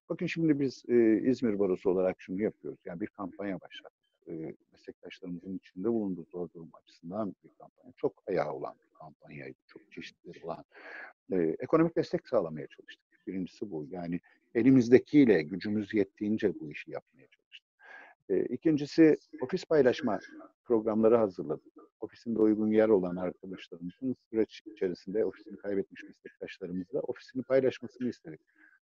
Bakın 0.09 0.25
şimdi 0.25 0.59
biz 0.59 0.83
e, 0.87 1.21
İzmir 1.29 1.59
Barosu 1.59 1.89
olarak 1.89 2.21
şunu 2.21 2.41
yapıyoruz. 2.41 2.79
Yani 2.85 3.01
bir 3.01 3.07
kampanya 3.07 3.61
başlattık 3.61 4.05
e, 4.27 4.55
meslektaşlarımızın 4.73 5.57
içinde 5.57 5.87
bulunduğu 5.87 6.25
zor 6.25 6.49
durum 6.55 6.69
açısından 6.73 7.35
bir 7.43 7.49
kampanya. 7.59 7.93
Çok 7.97 8.23
ayağı 8.27 8.53
olan 8.53 8.75
bir 8.83 8.93
kampanyaydı. 8.93 9.57
Çok 9.67 9.91
çeşitli 9.91 10.45
olan. 10.45 10.65
E, 11.31 11.55
ekonomik 11.59 11.95
destek 11.95 12.27
sağlamaya 12.27 12.67
çalıştık. 12.67 13.27
Birincisi 13.27 13.71
bu. 13.71 13.87
Yani 13.89 14.19
elimizdekiyle 14.55 15.43
gücümüz 15.43 15.93
yettiğince 15.93 16.59
bu 16.59 16.71
işi 16.71 16.91
yapmaya 16.91 17.27
çalıştık. 17.27 17.44
E, 18.29 18.45
ikincisi 18.45 19.17
ofis 19.41 19.65
paylaşma 19.65 20.19
programları 20.63 21.15
hazırladık. 21.15 21.73
Ofisinde 21.99 22.39
uygun 22.39 22.71
yer 22.71 22.89
olan 22.89 23.15
arkadaşlarımızın 23.15 24.15
süreç 24.29 24.61
içerisinde 24.65 25.25
ofisini 25.25 25.57
kaybetmiş 25.57 26.03
meslektaşlarımızla 26.03 26.99
ofisini 26.99 27.43
paylaşmasını 27.43 28.09
istedik. 28.09 28.41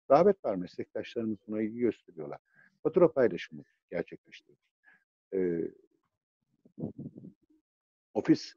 Davet 0.08 0.44
var 0.44 0.54
meslektaşlarımız 0.54 1.38
buna 1.46 1.62
ilgi 1.62 1.78
gösteriyorlar. 1.78 2.38
Fatura 2.82 3.12
paylaşımı 3.12 3.62
gerçekleştirdik 3.90 4.72
e, 5.34 5.68
ofis, 8.14 8.54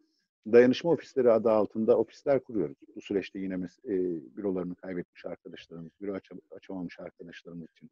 dayanışma 0.52 0.92
ofisleri 0.92 1.32
adı 1.32 1.52
altında 1.52 1.98
ofisler 1.98 2.44
kuruyoruz. 2.44 2.78
Bu 2.96 3.02
süreçte 3.02 3.40
yine 3.40 3.56
e, 3.56 3.94
bürolarını 4.38 4.76
kaybetmiş 4.76 5.26
arkadaşlarımız, 5.26 5.92
büro 6.02 6.14
aç 6.14 6.30
açamamış 6.52 7.00
arkadaşlarımız 7.00 7.68
için 7.72 7.92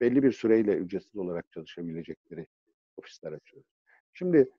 belli 0.00 0.22
bir 0.22 0.32
süreyle 0.32 0.76
ücretsiz 0.76 1.16
olarak 1.16 1.52
çalışabilecekleri 1.52 2.46
ofisler 2.96 3.32
açıyoruz. 3.32 3.68
Şimdi 4.12 4.50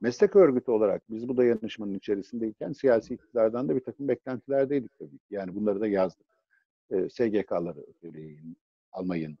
meslek 0.00 0.36
örgütü 0.36 0.70
olarak 0.70 1.02
biz 1.10 1.28
bu 1.28 1.36
dayanışmanın 1.36 1.94
içerisindeyken 1.94 2.72
siyasi 2.72 3.14
iktidardan 3.14 3.68
da 3.68 3.76
bir 3.76 3.84
takım 3.84 4.08
beklentilerdeydik 4.08 4.98
tabii 4.98 5.18
ki. 5.18 5.26
Yani 5.30 5.54
bunları 5.54 5.80
da 5.80 5.86
yazdık. 5.86 6.26
E, 6.90 7.08
SGK'ları 7.08 7.86
ödeleyin, 8.02 8.56
almayın, 8.92 9.38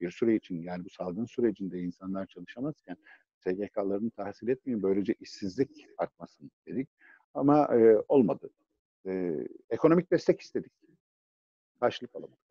bir 0.00 0.10
süre 0.10 0.34
için 0.34 0.62
yani 0.62 0.84
bu 0.84 0.90
salgın 0.90 1.24
sürecinde 1.24 1.80
insanlar 1.80 2.26
çalışamazken 2.26 2.96
SGK'larını 3.38 4.10
tahsil 4.10 4.48
etmeyin 4.48 4.82
böylece 4.82 5.14
işsizlik 5.20 5.86
artmasın 5.98 6.50
dedik. 6.66 6.88
Ama 7.34 7.76
e, 7.76 7.96
olmadı. 8.08 8.50
E, 9.06 9.36
ekonomik 9.70 10.10
destek 10.10 10.40
istedik. 10.40 10.72
Karşılık 11.80 12.16
alamadık. 12.16 12.45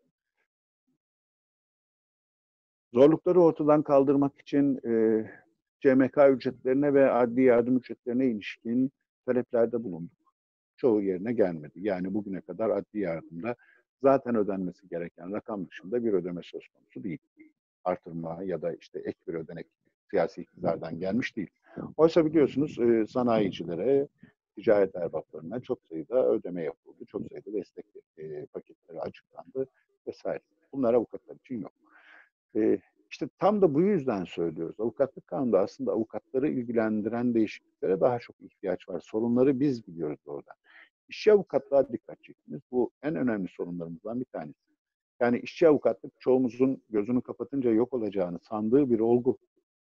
Zorlukları 2.96 3.42
ortadan 3.42 3.82
kaldırmak 3.82 4.42
için 4.42 4.80
e, 4.88 5.26
CMK 5.80 6.18
ücretlerine 6.30 6.94
ve 6.94 7.12
adli 7.12 7.42
yardım 7.42 7.78
ücretlerine 7.78 8.28
ilişkin 8.28 8.92
taleplerde 9.26 9.84
bulunduk. 9.84 10.34
Çoğu 10.78 11.02
yerine 11.02 11.34
gelmedi. 11.34 11.74
Yani 11.76 12.14
bugüne 12.14 12.42
kadar 12.42 12.70
adli 12.70 13.00
yardımda 13.00 13.56
zaten 14.02 14.36
ödenmesi 14.36 14.90
gereken 14.90 15.32
rakam 15.32 15.68
dışında 15.68 16.04
bir 16.04 16.14
ödeme 16.14 16.42
söz 16.44 16.68
konusu 16.68 17.04
değil. 17.04 17.20
Artırma 17.84 18.44
ya 18.44 18.62
da 18.62 18.74
işte 18.74 19.00
ek 19.00 19.18
bir 19.28 19.34
ödenek 19.34 19.68
siyasi 20.10 20.42
iktidardan 20.42 21.00
gelmiş 21.00 21.36
değil. 21.36 21.50
Oysa 21.98 22.26
biliyorsunuz 22.26 22.80
e, 22.80 23.08
sanayicilere, 23.08 24.08
ticaret 24.56 24.96
erbaplarına 24.96 25.60
çok 25.60 25.80
sayıda 25.90 26.30
ödeme 26.30 26.64
yapıldı. 26.64 27.06
Çok 27.08 27.22
sayıda 27.32 27.54
destek 27.54 27.86
e, 28.18 28.46
paketleri 28.46 29.02
açıklandı 29.02 29.68
vesaire. 30.08 30.42
Bunlar 30.74 30.94
avukatlar 30.94 31.36
için 31.36 31.62
yok. 31.62 31.85
E, 32.56 32.80
işte 33.12 33.30
tam 33.40 33.62
da 33.62 33.74
bu 33.74 33.82
yüzden 33.82 34.24
söylüyoruz. 34.24 34.80
Avukatlık 34.80 35.28
kanunda 35.28 35.60
aslında 35.60 35.92
avukatları 35.92 36.50
ilgilendiren 36.50 37.34
değişikliklere 37.34 38.02
daha 38.02 38.20
çok 38.20 38.36
ihtiyaç 38.42 38.90
var. 38.90 39.00
Sorunları 39.00 39.60
biz 39.60 39.88
biliyoruz 39.88 40.20
oradan. 40.26 40.56
İşçi 41.10 41.32
avukatlığa 41.32 41.92
dikkat 41.92 42.24
çektiniz. 42.24 42.62
Bu 42.72 42.92
en 43.04 43.16
önemli 43.16 43.48
sorunlarımızdan 43.48 44.20
bir 44.20 44.26
tanesi. 44.26 44.60
Yani 45.20 45.40
işçi 45.40 45.68
avukatlık 45.68 46.14
çoğumuzun 46.20 46.84
gözünü 46.90 47.22
kapatınca 47.22 47.72
yok 47.72 47.94
olacağını 47.94 48.40
sandığı 48.40 48.90
bir 48.90 49.00
olgu. 49.00 49.38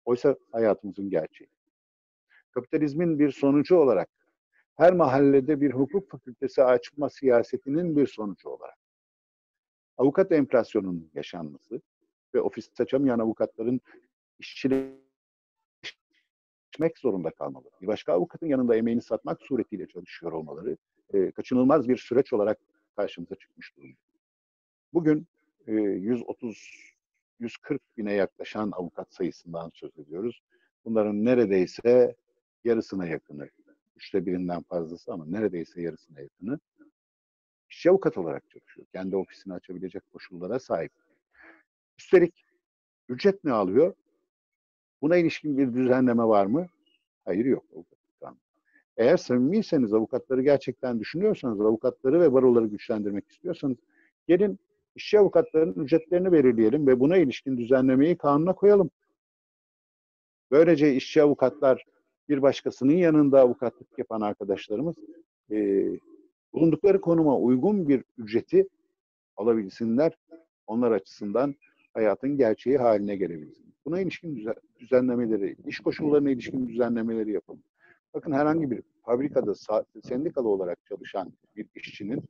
Oysa 0.05 0.37
hayatımızın 0.53 1.11
gerçeği. 1.11 1.51
Kapitalizmin 2.51 3.19
bir 3.19 3.31
sonucu 3.31 3.77
olarak 3.77 4.09
her 4.77 4.93
mahallede 4.93 5.61
bir 5.61 5.73
hukuk 5.73 6.11
fakültesi 6.11 6.65
açma 6.65 7.11
siyasetinin 7.11 7.97
bir 7.97 8.07
sonucu 8.07 8.49
olarak 8.49 8.79
avukat 9.97 10.33
enflasyonunun 10.33 11.11
yaşanması 11.15 11.81
ve 12.35 12.41
ofis 12.41 12.81
açamayan 12.81 13.19
avukatların 13.19 13.81
işçileşmek 14.39 14.99
zorunda 16.99 17.31
kalmaları, 17.31 17.73
bir 17.83 17.87
başka 17.87 18.13
avukatın 18.13 18.47
yanında 18.47 18.77
emeğini 18.77 19.03
satmak 19.03 19.43
suretiyle 19.43 19.87
çalışıyor 19.87 20.33
olmaları 20.33 20.77
e, 21.15 21.31
kaçınılmaz 21.31 21.89
bir 21.89 21.97
süreç 21.97 22.33
olarak 22.33 22.59
karşımıza 22.97 23.35
çıkmış 23.35 23.77
durumda. 23.77 23.97
Bugün 24.93 25.27
e, 25.67 25.73
130 25.73 26.93
140 27.41 27.83
bine 27.97 28.13
yaklaşan 28.13 28.71
avukat 28.71 29.15
sayısından 29.15 29.71
söz 29.75 29.99
ediyoruz. 29.99 30.43
Bunların 30.85 31.25
neredeyse 31.25 32.17
yarısına 32.65 33.07
yakını, 33.07 33.49
üçte 33.97 34.27
birinden 34.27 34.63
fazlası 34.63 35.13
ama 35.13 35.27
neredeyse 35.27 35.83
yarısına 35.83 36.21
yakını 36.21 36.59
işçi 37.71 37.91
avukat 37.91 38.19
olarak 38.19 38.51
çalışıyor. 38.51 38.87
Kendi 38.93 39.17
ofisini 39.17 39.55
açabilecek 39.55 40.03
koşullara 40.13 40.59
sahip. 40.59 40.93
Üstelik 41.99 42.45
ücret 43.09 43.45
ne 43.45 43.53
alıyor? 43.53 43.95
Buna 45.03 45.17
ilişkin 45.17 45.59
bir 45.59 45.75
düzenleme 45.75 46.25
var 46.25 46.47
mı? 46.47 46.67
Hayır 47.25 47.45
yok. 47.45 47.65
Eğer 48.97 49.17
samimiyseniz, 49.17 49.95
avukatları 49.95 50.43
gerçekten 50.43 51.01
düşünüyorsanız, 51.01 51.61
avukatları 51.61 52.21
ve 52.21 52.33
baroları 52.33 52.67
güçlendirmek 52.67 53.29
istiyorsanız 53.29 53.77
gelin 54.29 54.59
işçi 54.95 55.19
avukatlarının 55.19 55.85
ücretlerini 55.85 56.33
belirleyelim 56.33 56.87
ve 56.87 57.01
buna 57.01 57.17
ilişkin 57.17 57.59
düzenlemeyi 57.59 58.17
kanuna 58.17 58.53
koyalım. 58.53 58.91
Böylece 60.51 60.95
işçi 60.95 61.23
avukatlar 61.23 61.85
bir 62.29 62.43
başkasının 62.43 62.93
yanında 62.93 63.41
avukatlık 63.41 63.99
yapan 63.99 64.21
arkadaşlarımız 64.21 64.97
e, 65.51 65.87
bulundukları 66.53 67.01
konuma 67.01 67.39
uygun 67.39 67.89
bir 67.89 68.05
ücreti 68.19 68.69
alabilsinler. 69.37 70.13
Onlar 70.67 70.91
açısından 70.93 71.55
hayatın 71.95 72.37
gerçeği 72.37 72.79
haline 72.79 73.17
gelebilsin. 73.17 73.75
Buna 73.85 74.01
ilişkin 74.01 74.47
düzenlemeleri, 74.81 75.57
iş 75.67 75.81
koşullarına 75.81 76.31
ilişkin 76.31 76.69
düzenlemeleri 76.69 77.33
yapalım. 77.33 77.63
Bakın 78.15 78.33
herhangi 78.33 78.71
bir 78.71 78.83
fabrikada 79.03 79.55
sendikalı 80.05 80.49
olarak 80.49 80.79
çalışan 80.87 81.33
bir 81.57 81.67
işçinin 81.75 82.23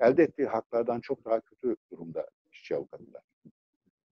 elde 0.00 0.22
ettiği 0.22 0.46
haklardan 0.46 1.00
çok 1.00 1.24
daha 1.24 1.40
kötü 1.40 1.76
durumda 1.90 2.26
işçi 2.52 2.76
avukatlar. 2.76 3.22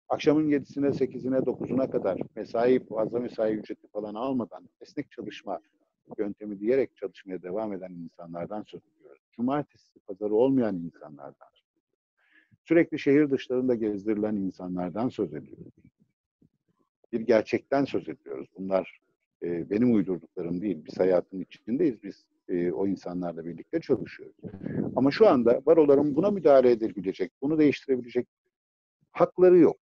Akşamın 0.08 0.48
yedisine, 0.48 0.92
sekizine, 0.92 1.46
dokuzuna 1.46 1.90
kadar 1.90 2.20
mesai, 2.36 2.86
fazla 2.86 3.20
mesai 3.20 3.54
ücreti 3.54 3.88
falan 3.88 4.14
almadan 4.14 4.68
esnek 4.80 5.10
çalışma 5.10 5.60
yöntemi 6.18 6.60
diyerek 6.60 6.96
çalışmaya 6.96 7.42
devam 7.42 7.72
eden 7.72 7.92
insanlardan 7.92 8.62
söz 8.62 8.80
ediyoruz. 8.96 9.22
Cumartesi, 9.32 10.00
pazarı 10.00 10.34
olmayan 10.34 10.76
insanlardan. 10.76 11.48
Sürekli 12.64 12.98
şehir 12.98 13.30
dışlarında 13.30 13.74
gezdirilen 13.74 14.36
insanlardan 14.36 15.08
söz 15.08 15.34
ediyoruz. 15.34 15.74
Bir 17.12 17.20
gerçekten 17.20 17.84
söz 17.84 18.08
ediyoruz. 18.08 18.48
Bunlar 18.58 19.00
e, 19.42 19.70
benim 19.70 19.94
uydurduklarım 19.94 20.60
değil. 20.60 20.84
Biz 20.84 20.98
hayatın 20.98 21.40
içindeyiz. 21.40 22.02
Biz 22.02 22.24
e, 22.48 22.72
o 22.72 22.86
insanlarla 22.86 23.44
birlikte 23.44 23.80
çalışıyoruz. 23.80 24.36
Ama 24.96 25.10
şu 25.10 25.28
anda 25.28 25.66
baroların 25.66 26.16
buna 26.16 26.30
müdahale 26.30 26.70
edebilecek, 26.70 27.32
bunu 27.42 27.58
değiştirebilecek 27.58 28.26
hakları 29.12 29.58
yok. 29.58 29.76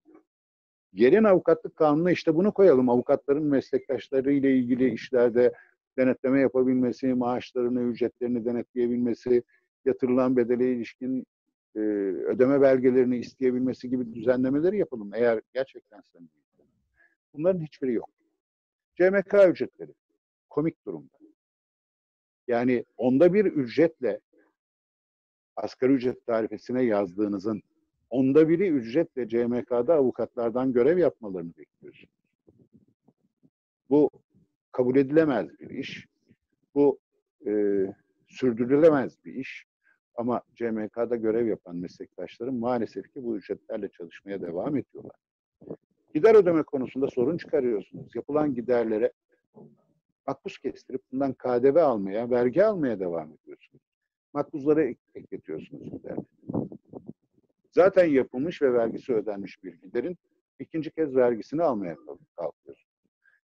Gelin 0.95 1.25
avukatlık 1.25 1.77
kanunu 1.77 2.11
işte 2.11 2.35
bunu 2.35 2.53
koyalım. 2.53 2.89
Avukatların 2.89 3.45
meslektaşları 3.45 4.33
ile 4.33 4.57
ilgili 4.57 4.93
işlerde 4.93 5.53
denetleme 5.99 6.41
yapabilmesi, 6.41 7.15
maaşlarını, 7.15 7.83
ücretlerini 7.83 8.45
denetleyebilmesi, 8.45 9.43
yatırılan 9.85 10.37
bedele 10.37 10.73
ilişkin 10.73 11.27
e, 11.77 11.81
ödeme 11.81 12.61
belgelerini 12.61 13.19
isteyebilmesi 13.19 13.91
gibi 13.91 14.15
düzenlemeleri 14.15 14.79
yapalım 14.79 15.11
eğer 15.15 15.41
gerçekten 15.55 16.01
sen 16.01 16.29
Bunların 17.35 17.61
hiçbiri 17.61 17.93
yok. 17.93 18.11
CMK 18.97 19.35
ücretleri 19.49 19.95
komik 20.51 20.87
durumda. 20.87 21.19
Yani 22.49 22.85
onda 22.97 23.35
bir 23.35 23.45
ücretle 23.45 24.21
asgari 25.57 25.93
ücret 25.93 26.27
tarifesine 26.27 26.83
yazdığınızın 26.83 27.63
onda 28.11 28.49
biri 28.49 28.69
ücretle 28.69 29.29
CMK'da 29.29 29.95
avukatlardan 29.95 30.73
görev 30.73 30.99
yapmalarını 30.99 31.57
bekliyorsunuz. 31.57 32.13
Bu 33.91 34.11
kabul 34.73 34.97
edilemez 34.97 35.61
bir 35.61 35.71
iş. 35.71 36.07
Bu 36.75 36.99
e, 37.47 37.53
sürdürülemez 38.29 39.25
bir 39.25 39.35
iş. 39.35 39.68
Ama 40.19 40.43
CMK'da 40.55 41.17
görev 41.17 41.47
yapan 41.47 41.77
meslektaşlarım 41.77 42.59
maalesef 42.59 43.13
ki 43.13 43.25
bu 43.25 43.37
ücretlerle 43.37 43.89
çalışmaya 43.89 44.43
devam 44.43 44.77
ediyorlar. 44.77 45.17
Gider 46.15 46.35
ödeme 46.35 46.63
konusunda 46.63 47.09
sorun 47.09 47.37
çıkarıyorsunuz. 47.37 48.15
Yapılan 48.15 48.55
giderlere 48.55 49.13
makbuz 50.27 50.59
kestirip 50.59 51.03
bundan 51.13 51.33
KDV 51.33 51.77
almaya, 51.77 52.31
vergi 52.31 52.65
almaya 52.65 53.01
devam 53.01 53.33
ediyorsunuz. 53.33 53.83
Makbuzları 54.35 54.95
ekletiyorsunuz 55.15 55.91
giderleri. 55.91 56.27
Zaten 57.71 58.05
yapılmış 58.05 58.63
ve 58.63 58.73
vergisi 58.73 59.15
ödenmiş 59.15 59.65
bir 59.65 59.75
giderin 59.75 60.19
ikinci 60.59 60.91
kez 60.91 61.17
vergisini 61.17 61.63
almaya 61.63 61.97
kalkıyorsunuz. 62.37 62.89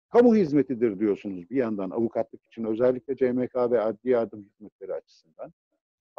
Kamu 0.08 0.36
hizmetidir 0.36 0.98
diyorsunuz 0.98 1.50
bir 1.50 1.56
yandan 1.56 1.90
avukatlık 1.90 2.44
için 2.44 2.64
özellikle 2.64 3.16
CMK 3.16 3.56
ve 3.56 3.80
adli 3.80 4.10
yardım 4.10 4.42
hizmetleri 4.42 4.94
açısından. 4.94 5.52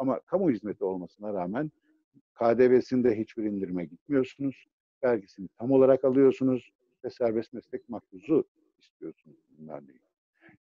Ama 0.02 0.20
kamu 0.20 0.50
hizmeti 0.50 0.84
olmasına 0.84 1.34
rağmen 1.34 1.70
KDV'sinde 2.34 3.18
hiçbir 3.18 3.44
indirime 3.44 3.84
gitmiyorsunuz. 3.84 4.66
Vergisini 5.04 5.48
tam 5.58 5.70
olarak 5.70 6.04
alıyorsunuz 6.04 6.70
ve 7.04 7.10
serbest 7.10 7.52
meslek 7.52 7.88
makbuzu 7.88 8.44
istiyorsunuz 8.80 9.36
bunlarla 9.58 9.84
ilgili. 9.84 10.02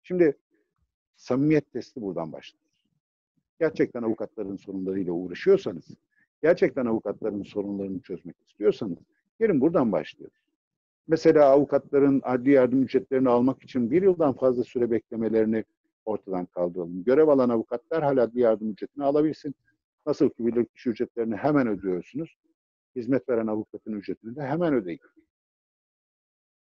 Şimdi 0.03 0.36
samimiyet 1.16 1.72
testi 1.72 2.03
buradan 2.03 2.32
başlar. 2.32 2.61
Gerçekten 3.61 4.03
avukatların 4.03 4.57
sorunlarıyla 4.57 5.12
uğraşıyorsanız, 5.12 5.84
gerçekten 6.43 6.86
avukatların 6.86 7.43
sorunlarını 7.43 8.01
çözmek 8.01 8.36
istiyorsanız, 8.49 8.99
gelin 9.38 9.61
buradan 9.61 9.93
başlıyoruz. 9.93 10.38
Mesela 11.09 11.47
avukatların 11.47 12.20
adli 12.24 12.51
yardım 12.51 12.82
ücretlerini 12.82 13.28
almak 13.28 13.62
için 13.62 13.91
bir 13.91 14.03
yıldan 14.03 14.32
fazla 14.32 14.64
süre 14.64 14.91
beklemelerini 14.91 15.64
ortadan 16.05 16.47
kaldıralım. 16.47 17.05
Görev 17.05 17.29
alan 17.29 17.49
avukatlar 17.49 18.03
hala 18.03 18.23
adli 18.23 18.41
yardım 18.41 18.71
ücretini 18.71 19.05
alabilsin. 19.05 19.55
Nasıl 20.07 20.31
ki 20.31 20.47
bilirkişi 20.47 20.91
ücretlerini 20.91 21.37
hemen 21.37 21.69
ödüyorsunuz. 21.69 22.37
Hizmet 22.97 23.29
veren 23.29 23.47
avukatın 23.47 23.93
ücretini 23.93 24.37
de 24.37 24.43
hemen 24.43 24.75
ödeyin. 24.75 25.01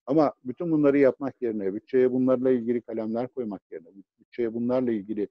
Ama 0.06 0.32
bütün 0.44 0.72
bunları 0.72 0.98
yapmak 0.98 1.42
yerine, 1.42 1.74
bütçeye 1.74 2.12
bunlarla 2.12 2.50
ilgili 2.50 2.80
kalemler 2.80 3.28
koymak 3.28 3.62
yerine, 3.70 3.88
bütçeye 4.20 4.54
bunlarla 4.54 4.92
ilgili 4.92 5.28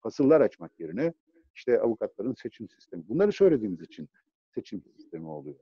fasıllar 0.00 0.40
açmak 0.40 0.80
yerine 0.80 1.12
işte 1.54 1.80
avukatların 1.80 2.34
seçim 2.34 2.68
sistemi. 2.68 3.08
Bunları 3.08 3.32
söylediğimiz 3.32 3.80
için 3.80 4.08
seçim 4.54 4.82
sistemi 4.96 5.28
oluyor. 5.28 5.56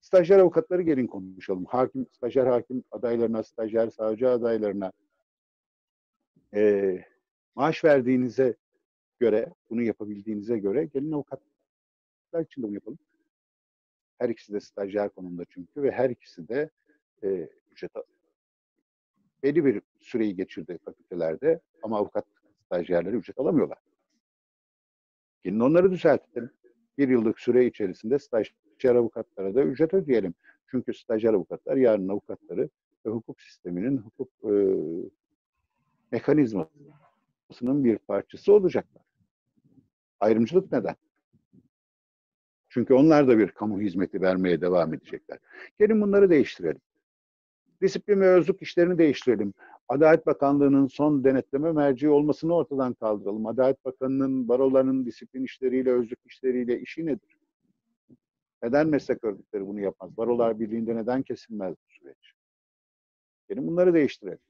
Stajyer 0.00 0.38
avukatları 0.38 0.82
gelin 0.82 1.06
konuşalım. 1.06 1.64
Hakim, 1.64 2.06
stajyer 2.12 2.46
hakim 2.46 2.84
adaylarına, 2.90 3.42
stajyer 3.42 3.90
savcı 3.90 4.28
adaylarına 4.30 4.92
e, 6.54 7.04
maaş 7.54 7.84
verdiğinize 7.84 8.56
göre, 9.18 9.52
bunu 9.70 9.82
yapabildiğinize 9.82 10.58
göre 10.58 10.84
gelin 10.84 11.12
avukatlar 11.12 12.40
için 12.44 12.62
de 12.62 12.66
bunu 12.66 12.74
yapalım. 12.74 12.98
Her 14.18 14.28
ikisi 14.28 14.52
de 14.52 14.60
stajyer 14.60 15.08
konumda 15.08 15.44
çünkü 15.48 15.82
ve 15.82 15.90
her 15.90 16.10
ikisi 16.10 16.48
de 16.48 16.70
e, 17.22 17.48
ücret 17.72 17.92
belli 19.42 19.64
bir 19.64 19.82
süreyi 20.00 20.36
geçirdi 20.36 20.78
fakültelerde 20.84 21.60
ama 21.82 21.98
avukat 21.98 22.26
stajyerleri 22.64 23.16
ücret 23.16 23.38
alamıyorlar. 23.38 23.78
Gelin 25.44 25.60
onları 25.60 25.90
düzeltelim. 25.90 26.50
Bir 26.98 27.08
yıllık 27.08 27.40
süre 27.40 27.66
içerisinde 27.66 28.18
stajyer 28.18 28.94
avukatlara 28.94 29.54
da 29.54 29.62
ücret 29.62 29.94
ödeyelim. 29.94 30.34
Çünkü 30.66 30.94
stajyer 30.94 31.34
avukatlar 31.34 31.76
yarın 31.76 32.08
avukatları 32.08 32.68
ve 33.06 33.10
hukuk 33.10 33.40
sisteminin 33.40 33.98
hukuk 33.98 34.28
e, 34.44 34.52
mekanizmasının 36.12 37.84
bir 37.84 37.98
parçası 37.98 38.52
olacaklar. 38.52 39.02
Ayrımcılık 40.20 40.72
neden? 40.72 40.96
Çünkü 42.68 42.94
onlar 42.94 43.28
da 43.28 43.38
bir 43.38 43.48
kamu 43.48 43.80
hizmeti 43.80 44.20
vermeye 44.20 44.60
devam 44.60 44.94
edecekler. 44.94 45.38
Gelin 45.78 46.02
bunları 46.02 46.30
değiştirelim. 46.30 46.80
Disiplin 47.82 48.20
ve 48.20 48.28
özlük 48.28 48.62
işlerini 48.62 48.98
değiştirelim. 48.98 49.54
Adalet 49.88 50.26
Bakanlığı'nın 50.26 50.86
son 50.86 51.24
denetleme 51.24 51.72
merci 51.72 52.08
olmasını 52.08 52.54
ortadan 52.54 52.94
kaldıralım. 52.94 53.46
Adalet 53.46 53.84
Bakanı'nın 53.84 54.48
baroların 54.48 55.06
disiplin 55.06 55.44
işleriyle, 55.44 55.92
özlük 55.92 56.18
işleriyle 56.24 56.80
işi 56.80 57.06
nedir? 57.06 57.38
Neden 58.62 58.88
meslek 58.88 59.24
örgütleri 59.24 59.66
bunu 59.66 59.80
yapmaz? 59.80 60.16
Barolar 60.16 60.60
Birliği'nde 60.60 60.96
neden 60.96 61.22
kesilmez 61.22 61.74
bu 61.74 61.92
süreç? 61.92 62.32
Gelin 63.48 63.66
bunları 63.66 63.94
değiştirelim. 63.94 64.47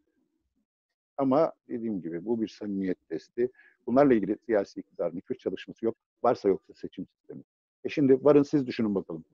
Ama 1.19 1.53
dediğim 1.69 2.03
gibi 2.03 2.25
bu 2.25 2.41
bir 2.41 2.49
samimiyet 2.49 3.09
testi. 3.09 3.51
Bunlarla 3.87 4.14
ilgili 4.14 4.37
siyasi 4.47 4.81
iktidarın 4.81 5.16
hiçbir 5.16 5.39
çalışması 5.39 5.85
yok. 5.85 5.97
Varsa 6.23 6.49
yoksa 6.49 6.75
seçim 6.75 7.07
sistemi. 7.07 7.43
E 7.85 7.89
şimdi 7.89 8.25
varın 8.25 8.43
siz 8.43 8.66
düşünün 8.66 8.95
bakalım. 8.95 9.25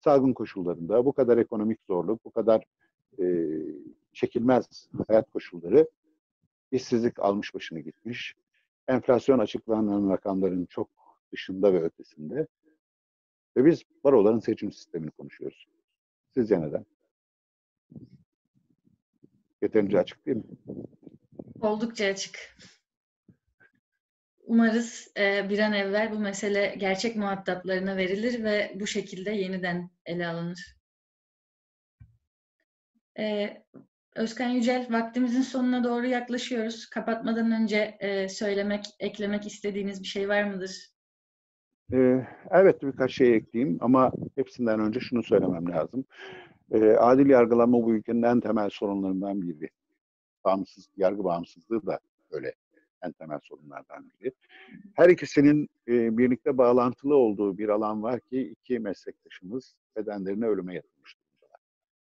Salgın 0.00 0.32
koşullarında 0.32 1.04
bu 1.04 1.12
kadar 1.12 1.38
ekonomik 1.38 1.78
zorluk, 1.86 2.24
bu 2.24 2.30
kadar 2.30 2.64
e, 3.18 3.24
çekilmez 4.12 4.88
hayat 5.08 5.30
koşulları 5.30 5.88
işsizlik 6.72 7.18
almış 7.18 7.54
başını 7.54 7.80
gitmiş. 7.80 8.34
Enflasyon 8.88 9.38
açıklanan 9.38 10.10
rakamların 10.10 10.64
çok 10.66 10.88
dışında 11.32 11.72
ve 11.72 11.82
ötesinde. 11.82 12.46
Ve 13.56 13.64
biz 13.64 13.82
baroların 14.04 14.38
seçim 14.38 14.72
sistemini 14.72 15.10
konuşuyoruz. 15.10 15.66
Sizce 16.34 16.60
neden? 16.60 16.86
Yeterince 19.62 19.98
açık 19.98 20.26
değil 20.26 20.36
mi? 20.36 20.44
Oldukça 21.60 22.06
açık. 22.06 22.56
Umarız 24.44 25.12
e, 25.18 25.48
bir 25.48 25.58
an 25.58 25.72
evvel 25.72 26.12
bu 26.12 26.18
mesele 26.18 26.74
gerçek 26.78 27.16
muhataplarına 27.16 27.96
verilir 27.96 28.44
ve 28.44 28.72
bu 28.80 28.86
şekilde 28.86 29.30
yeniden 29.30 29.90
ele 30.06 30.26
alınır. 30.26 30.76
E, 33.18 33.56
Özkan 34.16 34.48
Yücel, 34.48 34.86
vaktimizin 34.90 35.42
sonuna 35.42 35.84
doğru 35.84 36.06
yaklaşıyoruz. 36.06 36.86
Kapatmadan 36.90 37.50
önce 37.62 37.96
e, 38.00 38.28
söylemek, 38.28 38.84
eklemek 39.00 39.46
istediğiniz 39.46 40.02
bir 40.02 40.06
şey 40.06 40.28
var 40.28 40.44
mıdır? 40.44 40.92
Ee, 41.92 42.26
evet 42.50 42.82
birkaç 42.82 43.12
şey 43.12 43.34
ekleyeyim 43.34 43.78
ama 43.80 44.12
hepsinden 44.34 44.80
önce 44.80 45.00
şunu 45.00 45.22
söylemem 45.22 45.68
lazım. 45.68 46.04
Ee, 46.72 46.96
adil 46.96 47.30
yargılama 47.30 47.82
bu 47.82 47.94
ülkenin 47.94 48.22
en 48.22 48.40
temel 48.40 48.70
sorunlarından 48.70 49.42
biri. 49.42 49.70
Bağımsız, 50.44 50.88
yargı 50.96 51.24
bağımsızlığı 51.24 51.86
da 51.86 52.00
öyle 52.30 52.54
en 53.02 53.12
temel 53.12 53.38
sorunlardan 53.42 54.10
biri. 54.10 54.32
Her 54.94 55.08
ikisinin 55.08 55.68
e, 55.88 56.18
birlikte 56.18 56.58
bağlantılı 56.58 57.14
olduğu 57.14 57.58
bir 57.58 57.68
alan 57.68 58.02
var 58.02 58.20
ki 58.20 58.40
iki 58.40 58.78
meslektaşımız 58.78 59.76
bedenlerini 59.96 60.46
ölüme 60.46 60.74
yatırmış 60.74 61.16
durumdalar. 61.18 61.60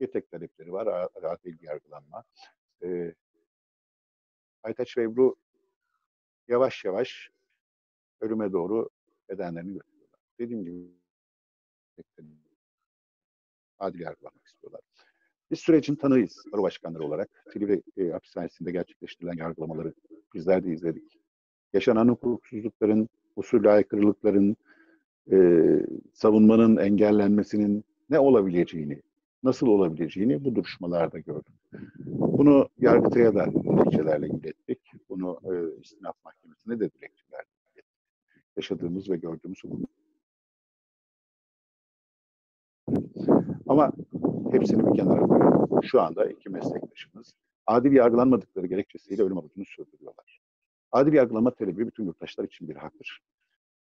Bir 0.00 0.06
tek 0.06 0.30
talepleri 0.30 0.72
var, 0.72 1.08
adil 1.22 1.56
yargılanma. 1.62 2.24
E, 2.82 3.14
Aytaç 4.62 4.98
ve 4.98 5.02
Ebru 5.02 5.36
yavaş 6.48 6.84
yavaş 6.84 7.30
ölüme 8.20 8.52
doğru 8.52 8.88
bedenlerini 9.28 9.72
götürüyorlar. 9.72 10.20
Dediğim 10.38 10.64
gibi 10.64 10.96
adil 13.78 14.00
istiyorlar. 14.00 14.45
Biz 15.50 15.58
sürecin 15.58 15.94
tanığıyız 15.94 16.44
baro 16.52 16.62
başkanları 16.62 17.04
olarak. 17.04 17.44
Silivri 17.52 17.82
e, 17.96 18.10
hapishanesinde 18.10 18.72
gerçekleştirilen 18.72 19.36
yargılamaları 19.36 19.94
bizler 20.34 20.64
de 20.64 20.72
izledik. 20.72 21.18
Yaşanan 21.72 22.08
hukuksuzlukların, 22.08 23.08
usulle 23.36 23.70
aykırılıkların, 23.70 24.56
e, 25.32 25.36
savunmanın 26.12 26.76
engellenmesinin 26.76 27.84
ne 28.10 28.18
olabileceğini, 28.18 29.02
nasıl 29.42 29.66
olabileceğini 29.66 30.44
bu 30.44 30.54
duruşmalarda 30.54 31.18
gördüm. 31.18 31.54
Bunu 32.06 32.68
Yargıtay'a 32.78 33.34
da 33.34 33.46
dilekçelerle 33.52 34.28
ilettik. 34.28 34.80
Bunu 35.08 35.40
e, 35.44 35.80
istinaf 35.80 36.16
mahkemesine 36.24 36.74
de 36.74 36.90
dilekçelerle 36.90 37.46
ilettik. 37.74 37.84
Yaşadığımız 38.56 39.10
ve 39.10 39.16
gördüğümüz 39.16 39.64
hukuk. 39.64 39.90
Ama 43.68 43.92
hepsini 44.52 44.86
bir 44.86 44.96
kenara 44.96 45.20
koyalım. 45.20 45.82
Şu 45.82 46.00
anda 46.00 46.30
iki 46.30 46.48
meslektaşımız 46.48 47.34
adil 47.66 47.92
yargılanmadıkları 47.92 48.66
gerekçesiyle 48.66 49.22
ölüm 49.22 49.36
orucunu 49.36 49.64
sürdürüyorlar. 49.64 50.40
Adil 50.92 51.12
yargılama 51.12 51.50
talebi 51.50 51.86
bütün 51.86 52.04
yurttaşlar 52.04 52.44
için 52.44 52.68
bir 52.68 52.76
haktır. 52.76 53.22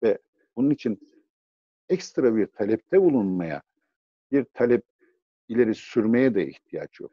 Ve 0.04 0.18
bunun 0.56 0.70
için 0.70 1.12
ekstra 1.90 2.36
bir 2.36 2.46
talepte 2.46 3.02
bulunmaya, 3.02 3.62
bir 4.32 4.44
talep 4.44 4.84
ileri 5.48 5.76
sürmeye 5.76 6.36
de 6.36 6.48
ihtiyaç 6.48 7.00
yok. 7.00 7.12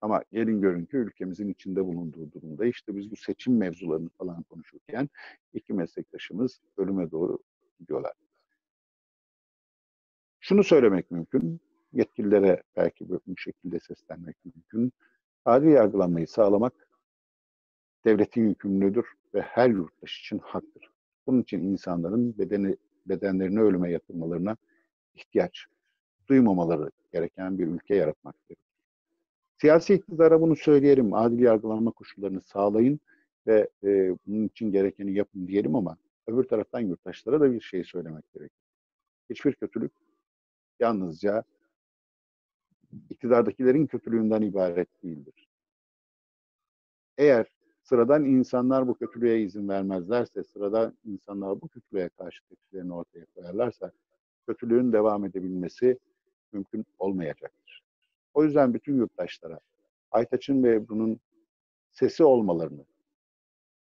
Ama 0.00 0.24
gelin 0.32 0.60
görün 0.60 0.84
ki 0.84 0.96
ülkemizin 0.96 1.48
içinde 1.48 1.84
bulunduğu 1.84 2.32
durumda 2.32 2.66
işte 2.66 2.96
biz 2.96 3.10
bu 3.10 3.16
seçim 3.16 3.56
mevzularını 3.56 4.08
falan 4.08 4.42
konuşurken 4.42 5.08
iki 5.52 5.72
meslektaşımız 5.72 6.60
ölüme 6.76 7.10
doğru 7.10 7.38
gidiyorlar. 7.78 8.12
Şunu 10.40 10.64
söylemek 10.64 11.10
mümkün, 11.10 11.60
yetkililere 11.92 12.62
belki 12.76 13.08
bu 13.08 13.20
şekilde 13.36 13.80
seslenmek 13.80 14.36
mümkün. 14.44 14.92
Adil 15.44 15.68
yargılanmayı 15.68 16.28
sağlamak 16.28 16.88
devletin 18.04 18.48
yükümlülüğüdür 18.48 19.06
ve 19.34 19.40
her 19.40 19.70
yurttaş 19.70 20.20
için 20.20 20.38
haktır. 20.38 20.90
Bunun 21.26 21.42
için 21.42 21.60
insanların 21.60 22.38
bedeni, 22.38 22.76
bedenlerini 23.06 23.60
ölüme 23.60 23.90
yatırmalarına 23.90 24.56
ihtiyaç 25.14 25.66
duymamaları 26.28 26.90
gereken 27.12 27.58
bir 27.58 27.66
ülke 27.66 27.94
yaratmak 27.94 28.34
gerekir. 28.48 28.70
Siyasi 29.60 29.94
iktidara 29.94 30.40
bunu 30.40 30.56
söyleyelim, 30.56 31.14
adil 31.14 31.38
yargılanma 31.38 31.90
koşullarını 31.90 32.40
sağlayın 32.40 33.00
ve 33.46 33.68
e, 33.84 34.16
bunun 34.26 34.46
için 34.46 34.72
gerekeni 34.72 35.14
yapın 35.14 35.46
diyelim 35.46 35.74
ama 35.74 35.96
öbür 36.26 36.44
taraftan 36.44 36.80
yurttaşlara 36.80 37.40
da 37.40 37.52
bir 37.52 37.60
şey 37.60 37.84
söylemek 37.84 38.32
gerekir. 38.32 38.60
Hiçbir 39.30 39.52
kötülük 39.52 39.92
yalnızca 40.80 41.44
iktidardakilerin 43.10 43.86
kötülüğünden 43.86 44.42
ibaret 44.42 45.02
değildir. 45.02 45.48
Eğer 47.18 47.46
sıradan 47.82 48.24
insanlar 48.24 48.88
bu 48.88 48.94
kötülüğe 48.94 49.42
izin 49.42 49.68
vermezlerse, 49.68 50.44
sıradan 50.44 50.98
insanlar 51.04 51.60
bu 51.60 51.68
kötülüğe 51.68 52.08
karşı 52.08 52.44
tepkilerini 52.48 52.94
ortaya 52.94 53.26
koyarlarsa, 53.34 53.92
kötülüğün 54.46 54.92
devam 54.92 55.24
edebilmesi 55.24 55.98
mümkün 56.52 56.86
olmayacaktır. 56.98 57.82
O 58.34 58.44
yüzden 58.44 58.74
bütün 58.74 58.96
yurttaşlara 58.96 59.60
Aytaç'ın 60.10 60.62
ve 60.62 60.74
Ebru'nun 60.74 61.20
sesi 61.92 62.24
olmalarını, 62.24 62.84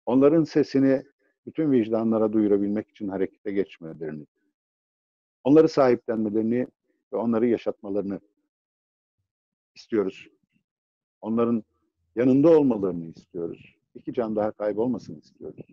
onların 0.05 0.43
sesini 0.43 1.03
bütün 1.45 1.71
vicdanlara 1.71 2.33
duyurabilmek 2.33 2.89
için 2.89 3.07
harekete 3.07 3.51
geçmelerini, 3.51 4.25
onları 5.43 5.69
sahiplenmelerini 5.69 6.67
ve 7.13 7.17
onları 7.17 7.47
yaşatmalarını 7.47 8.19
istiyoruz. 9.77 10.27
Onların 11.21 11.63
yanında 12.15 12.59
olmalarını 12.59 13.05
istiyoruz. 13.05 13.75
İki 13.95 14.13
can 14.13 14.35
daha 14.35 14.51
kaybolmasını 14.51 15.19
istiyoruz. 15.19 15.65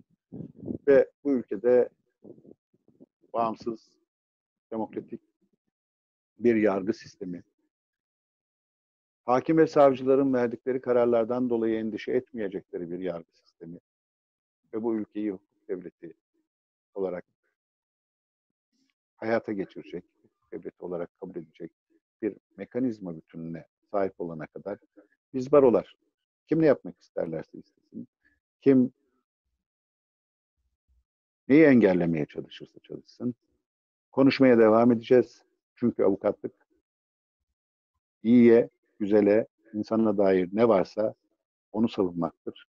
Ve 0.88 1.10
bu 1.24 1.32
ülkede 1.32 1.88
bağımsız, 3.32 3.90
demokratik 4.72 5.20
bir 6.38 6.56
yargı 6.56 6.92
sistemi, 6.92 7.42
hakim 9.24 9.58
ve 9.58 9.66
savcıların 9.66 10.34
verdikleri 10.34 10.80
kararlardan 10.80 11.50
dolayı 11.50 11.78
endişe 11.78 12.12
etmeyecekleri 12.12 12.90
bir 12.90 12.98
yargı 12.98 13.32
sistemi 13.32 13.78
ve 14.74 14.82
bu 14.82 14.96
ülkeyi 14.96 15.30
hukuk 15.30 15.68
devleti 15.68 16.14
olarak 16.94 17.24
hayata 19.16 19.52
geçirecek 19.52 20.04
devleti 20.52 20.84
olarak 20.84 21.20
kabul 21.20 21.36
edecek 21.36 21.72
bir 22.22 22.36
mekanizma 22.56 23.16
bütününe 23.16 23.66
sahip 23.94 24.20
olana 24.20 24.46
kadar 24.46 24.78
biz 25.34 25.52
barolar 25.52 25.96
kim 26.48 26.62
ne 26.62 26.66
yapmak 26.66 27.00
isterlerse 27.00 27.58
istesin, 27.58 28.08
kim 28.62 28.92
neyi 31.48 31.64
engellemeye 31.64 32.26
çalışırsa 32.26 32.80
çalışsın, 32.80 33.34
konuşmaya 34.12 34.58
devam 34.58 34.92
edeceğiz. 34.92 35.42
Çünkü 35.76 36.04
avukatlık 36.04 36.52
iyiye, 38.22 38.68
güzele, 38.98 39.46
insana 39.74 40.18
dair 40.18 40.48
ne 40.52 40.68
varsa 40.68 41.14
onu 41.72 41.88
savunmaktır. 41.88 42.66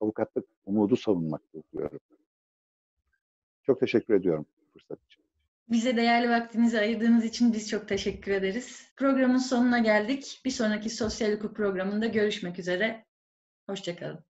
Avukatlık 0.00 0.46
umudu 0.66 0.96
savunmaktır 0.96 1.62
diyorum. 1.72 2.00
Çok 3.62 3.80
teşekkür 3.80 4.14
ediyorum 4.14 4.46
fırsat 4.72 4.98
için. 5.06 5.17
Bize 5.70 5.96
değerli 5.96 6.30
vaktinizi 6.30 6.78
ayırdığınız 6.78 7.24
için 7.24 7.52
biz 7.52 7.68
çok 7.68 7.88
teşekkür 7.88 8.32
ederiz. 8.32 8.92
Programın 8.96 9.38
sonuna 9.38 9.78
geldik. 9.78 10.40
Bir 10.44 10.50
sonraki 10.50 10.90
sosyal 10.90 11.32
hukuk 11.32 11.56
programında 11.56 12.06
görüşmek 12.06 12.58
üzere. 12.58 13.06
Hoşçakalın. 13.66 14.27